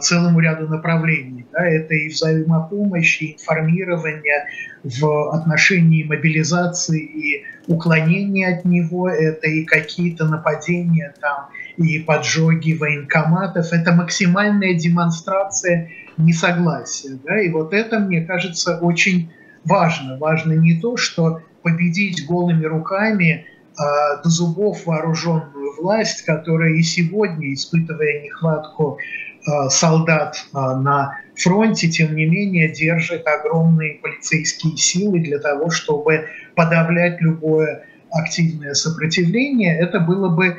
целому 0.00 0.38
ряду 0.38 0.68
направлений. 0.68 1.41
Да, 1.52 1.66
это 1.66 1.94
и 1.94 2.08
взаимопомощь, 2.08 3.20
и 3.20 3.34
информирование 3.34 4.46
в 4.82 5.34
отношении 5.34 6.02
мобилизации 6.02 7.00
и 7.00 7.44
уклонения 7.66 8.56
от 8.56 8.64
него, 8.64 9.08
это 9.08 9.48
и 9.48 9.64
какие-то 9.64 10.26
нападения 10.26 11.14
там, 11.20 11.48
и 11.76 11.98
поджоги 11.98 12.72
военкоматов. 12.72 13.72
Это 13.72 13.92
максимальная 13.92 14.74
демонстрация 14.74 15.90
несогласия. 16.16 17.18
Да? 17.24 17.40
И 17.40 17.50
вот 17.50 17.74
это, 17.74 17.98
мне 17.98 18.22
кажется, 18.22 18.78
очень 18.78 19.30
важно. 19.64 20.18
Важно 20.18 20.52
не 20.52 20.80
то, 20.80 20.96
что 20.96 21.40
победить 21.62 22.26
голыми 22.26 22.64
руками 22.64 23.46
а, 23.76 24.22
до 24.22 24.28
зубов 24.28 24.86
вооруженную 24.86 25.80
власть, 25.80 26.24
которая 26.24 26.72
и 26.72 26.82
сегодня, 26.82 27.52
испытывая 27.54 28.22
нехватку 28.22 28.98
а, 29.46 29.70
солдат 29.70 30.36
а, 30.52 30.76
на 30.76 31.18
фронте, 31.36 31.88
тем 31.88 32.14
не 32.14 32.26
менее, 32.26 32.68
держит 32.68 33.26
огромные 33.26 33.94
полицейские 34.02 34.76
силы 34.76 35.20
для 35.20 35.38
того, 35.38 35.70
чтобы 35.70 36.28
подавлять 36.54 37.20
любое 37.20 37.86
активное 38.10 38.74
сопротивление, 38.74 39.78
это 39.78 39.98
было 40.00 40.28
бы 40.28 40.46
э, 40.46 40.56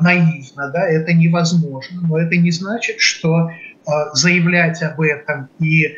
наивно, 0.00 0.70
да, 0.70 0.88
это 0.88 1.12
невозможно. 1.12 2.00
Но 2.08 2.18
это 2.18 2.36
не 2.36 2.50
значит, 2.50 3.00
что 3.00 3.50
э, 3.50 3.90
заявлять 4.14 4.82
об 4.82 5.00
этом 5.00 5.50
и 5.60 5.84
э, 5.84 5.94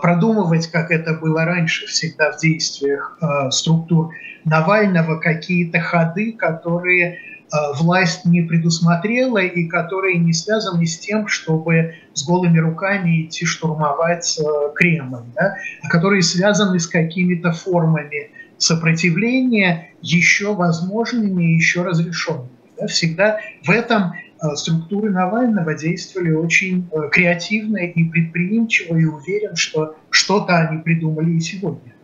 продумывать, 0.00 0.68
как 0.68 0.90
это 0.90 1.14
было 1.14 1.44
раньше 1.44 1.86
всегда 1.86 2.32
в 2.32 2.38
действиях 2.38 3.18
э, 3.20 3.50
структур 3.50 4.14
Навального, 4.44 5.18
какие-то 5.18 5.80
ходы, 5.80 6.32
которые 6.32 7.18
власть 7.78 8.24
не 8.24 8.42
предусмотрела 8.42 9.38
и 9.38 9.64
которые 9.64 10.18
не 10.18 10.32
связаны 10.32 10.86
с 10.86 10.98
тем, 10.98 11.28
чтобы 11.28 11.94
с 12.12 12.26
голыми 12.26 12.58
руками 12.58 13.24
идти 13.24 13.46
штурмовать 13.46 14.38
э, 14.38 14.42
Кремль, 14.74 15.24
да, 15.34 15.56
а 15.82 15.88
которые 15.88 16.22
связаны 16.22 16.78
с 16.78 16.86
какими-то 16.86 17.52
формами 17.52 18.30
сопротивления 18.58 19.90
еще 20.02 20.54
возможными, 20.54 21.44
еще 21.44 21.82
разрешенными. 21.82 22.50
Да? 22.78 22.86
Всегда 22.86 23.40
в 23.64 23.70
этом 23.70 24.12
э, 24.12 24.56
структуры 24.56 25.10
Навального 25.10 25.74
действовали 25.74 26.32
очень 26.32 26.88
э, 26.92 27.08
креативно 27.10 27.78
и 27.78 28.04
предприимчиво, 28.04 28.96
и 28.96 29.04
уверен, 29.04 29.56
что 29.56 29.96
что-то 30.10 30.56
они 30.56 30.82
придумали 30.82 31.32
и 31.32 31.40
сегодня. 31.40 31.94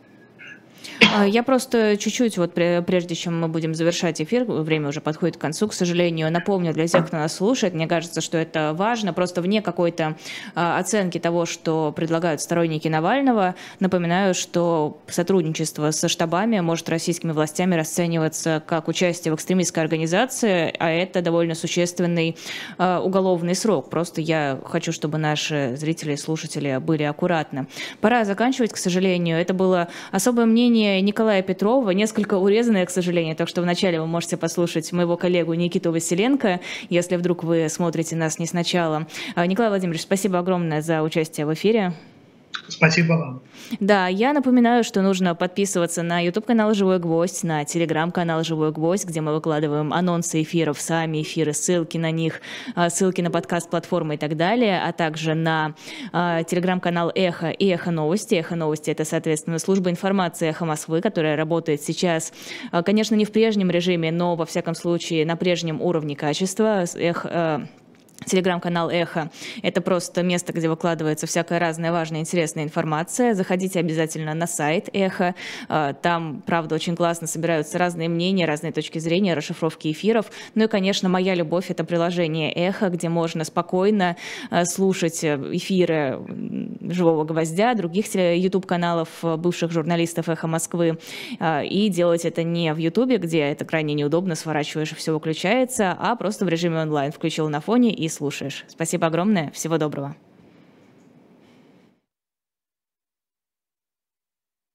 А, 1.14 1.26
я 1.26 1.42
просто 1.42 1.96
чуть-чуть, 1.96 2.38
вот 2.38 2.54
прежде 2.54 3.14
чем 3.14 3.40
мы 3.40 3.48
будем 3.48 3.74
завершать 3.74 4.20
эфир, 4.20 4.44
время 4.44 4.88
уже 4.88 5.00
подходит 5.00 5.36
к 5.36 5.40
концу, 5.40 5.68
к 5.68 5.74
сожалению, 5.74 6.30
напомню 6.30 6.72
для 6.72 6.86
тех, 6.86 7.06
кто 7.06 7.16
нас 7.16 7.34
слушает, 7.34 7.74
мне 7.74 7.86
кажется, 7.86 8.20
что 8.20 8.38
это 8.38 8.72
важно, 8.74 9.12
просто 9.12 9.42
вне 9.42 9.62
какой-то 9.62 10.16
а, 10.54 10.78
оценки 10.78 11.18
того, 11.18 11.46
что 11.46 11.92
предлагают 11.94 12.40
сторонники 12.40 12.88
Навального, 12.88 13.54
напоминаю, 13.80 14.34
что 14.34 14.98
сотрудничество 15.08 15.90
со 15.90 16.08
штабами 16.08 16.60
может 16.60 16.88
российскими 16.88 17.32
властями 17.32 17.74
расцениваться 17.74 18.62
как 18.66 18.88
участие 18.88 19.32
в 19.32 19.36
экстремистской 19.36 19.82
организации, 19.82 20.74
а 20.78 20.90
это 20.90 21.22
довольно 21.22 21.54
существенный 21.54 22.36
а, 22.78 23.00
уголовный 23.00 23.54
срок. 23.54 23.90
Просто 23.90 24.20
я 24.20 24.60
хочу, 24.64 24.92
чтобы 24.92 25.18
наши 25.18 25.74
зрители 25.76 26.12
и 26.12 26.16
слушатели 26.16 26.78
были 26.78 27.04
аккуратны. 27.04 27.66
Пора 28.00 28.24
заканчивать, 28.24 28.72
к 28.72 28.76
сожалению. 28.76 29.38
Это 29.38 29.54
было 29.54 29.88
особое 30.12 30.46
мнение 30.46 30.73
Николая 30.82 31.42
Петрова, 31.42 31.90
несколько 31.90 32.34
урезанное, 32.34 32.86
к 32.86 32.90
сожалению, 32.90 33.36
так 33.36 33.48
что 33.48 33.62
вначале 33.62 34.00
вы 34.00 34.06
можете 34.06 34.36
послушать 34.36 34.92
моего 34.92 35.16
коллегу 35.16 35.54
Никиту 35.54 35.92
Василенко, 35.92 36.60
если 36.88 37.16
вдруг 37.16 37.44
вы 37.44 37.68
смотрите 37.68 38.16
нас 38.16 38.38
не 38.38 38.46
сначала. 38.46 39.06
А, 39.34 39.46
Николай 39.46 39.70
Владимирович, 39.70 40.02
спасибо 40.02 40.38
огромное 40.38 40.82
за 40.82 41.02
участие 41.02 41.46
в 41.46 41.54
эфире. 41.54 41.94
Спасибо 42.68 43.12
вам. 43.14 43.42
Да, 43.80 44.08
я 44.08 44.32
напоминаю, 44.32 44.84
что 44.84 45.02
нужно 45.02 45.34
подписываться 45.34 46.02
на 46.02 46.20
YouTube-канал 46.20 46.74
«Живой 46.74 46.98
гвоздь», 46.98 47.44
на 47.44 47.64
телеграм-канал 47.64 48.42
«Живой 48.44 48.72
гвоздь», 48.72 49.06
где 49.06 49.20
мы 49.20 49.34
выкладываем 49.34 49.92
анонсы 49.92 50.42
эфиров, 50.42 50.80
сами 50.80 51.22
эфиры, 51.22 51.52
ссылки 51.52 51.98
на 51.98 52.10
них, 52.10 52.40
а, 52.74 52.90
ссылки 52.90 53.20
на 53.20 53.30
подкаст-платформы 53.30 54.14
и 54.14 54.18
так 54.18 54.36
далее, 54.36 54.82
а 54.82 54.92
также 54.92 55.34
на 55.34 55.74
телеграм-канал 56.12 57.10
«Эхо» 57.14 57.50
и 57.50 57.66
«Эхо 57.68 57.90
новости». 57.90 58.34
«Эхо 58.34 58.56
новости»— 58.56 58.90
это, 58.92 59.04
соответственно, 59.04 59.58
служба 59.58 59.90
информации 59.90 60.48
«Эхо 60.48 60.64
Москвы», 60.64 61.00
которая 61.00 61.36
работает 61.36 61.82
сейчас, 61.82 62.32
а, 62.70 62.82
конечно, 62.82 63.14
не 63.14 63.24
в 63.24 63.32
прежнем 63.32 63.70
режиме, 63.70 64.10
но, 64.12 64.36
во 64.36 64.46
всяком 64.46 64.74
случае, 64.74 65.26
на 65.26 65.36
прежнем 65.36 65.80
уровне 65.80 66.16
качества. 66.16 66.84
Эхо 66.94 67.68
Телеграм-канал 68.26 68.90
«Эхо»— 68.90 69.30
это 69.62 69.80
просто 69.80 70.22
место, 70.22 70.52
где 70.52 70.68
выкладывается 70.68 71.26
всякая 71.26 71.58
разная 71.58 71.92
важная, 71.92 72.20
интересная 72.20 72.64
информация. 72.64 73.34
Заходите 73.34 73.80
обязательно 73.80 74.34
на 74.34 74.46
сайт 74.46 74.88
«Эхо». 74.92 75.34
А, 75.68 75.92
там, 75.92 76.42
правда, 76.46 76.74
очень 76.74 76.96
классно 76.96 77.26
собираются 77.26 77.78
разные 77.78 78.08
мнения, 78.08 78.46
разные 78.46 78.72
точки 78.72 78.98
зрения, 78.98 79.34
расшифровки 79.34 79.90
эфиров. 79.90 80.26
Ну 80.54 80.64
и, 80.64 80.68
конечно, 80.68 81.08
моя 81.08 81.34
любовь— 81.34 81.66
это 81.70 81.84
приложение 81.84 82.52
«Эхо», 82.52 82.88
где 82.88 83.08
можно 83.08 83.44
спокойно 83.44 84.16
а, 84.50 84.64
слушать 84.64 85.24
эфиры 85.24 86.20
«Живого 86.80 87.24
гвоздя», 87.24 87.74
других 87.74 88.06
YouTube-каналов 88.14 89.08
бывших 89.22 89.70
журналистов 89.70 90.28
«Эхо 90.28 90.46
Москвы». 90.46 90.98
А, 91.40 91.62
и 91.62 91.88
делать 91.88 92.24
это 92.24 92.42
не 92.42 92.72
в 92.72 92.78
YouTube, 92.78 93.18
где 93.18 93.40
это 93.40 93.64
крайне 93.64 93.94
неудобно, 93.94 94.34
сворачиваешь 94.34 94.92
и 94.92 94.94
все 94.94 95.12
выключается, 95.12 95.96
а 95.98 96.16
просто 96.16 96.44
в 96.44 96.48
режиме 96.48 96.80
онлайн. 96.80 97.12
Включил 97.12 97.48
на 97.48 97.60
фоне 97.60 97.92
и 97.92 98.08
слушаешь. 98.14 98.64
Спасибо 98.68 99.06
огромное. 99.06 99.50
Всего 99.50 99.76
доброго. 99.78 100.16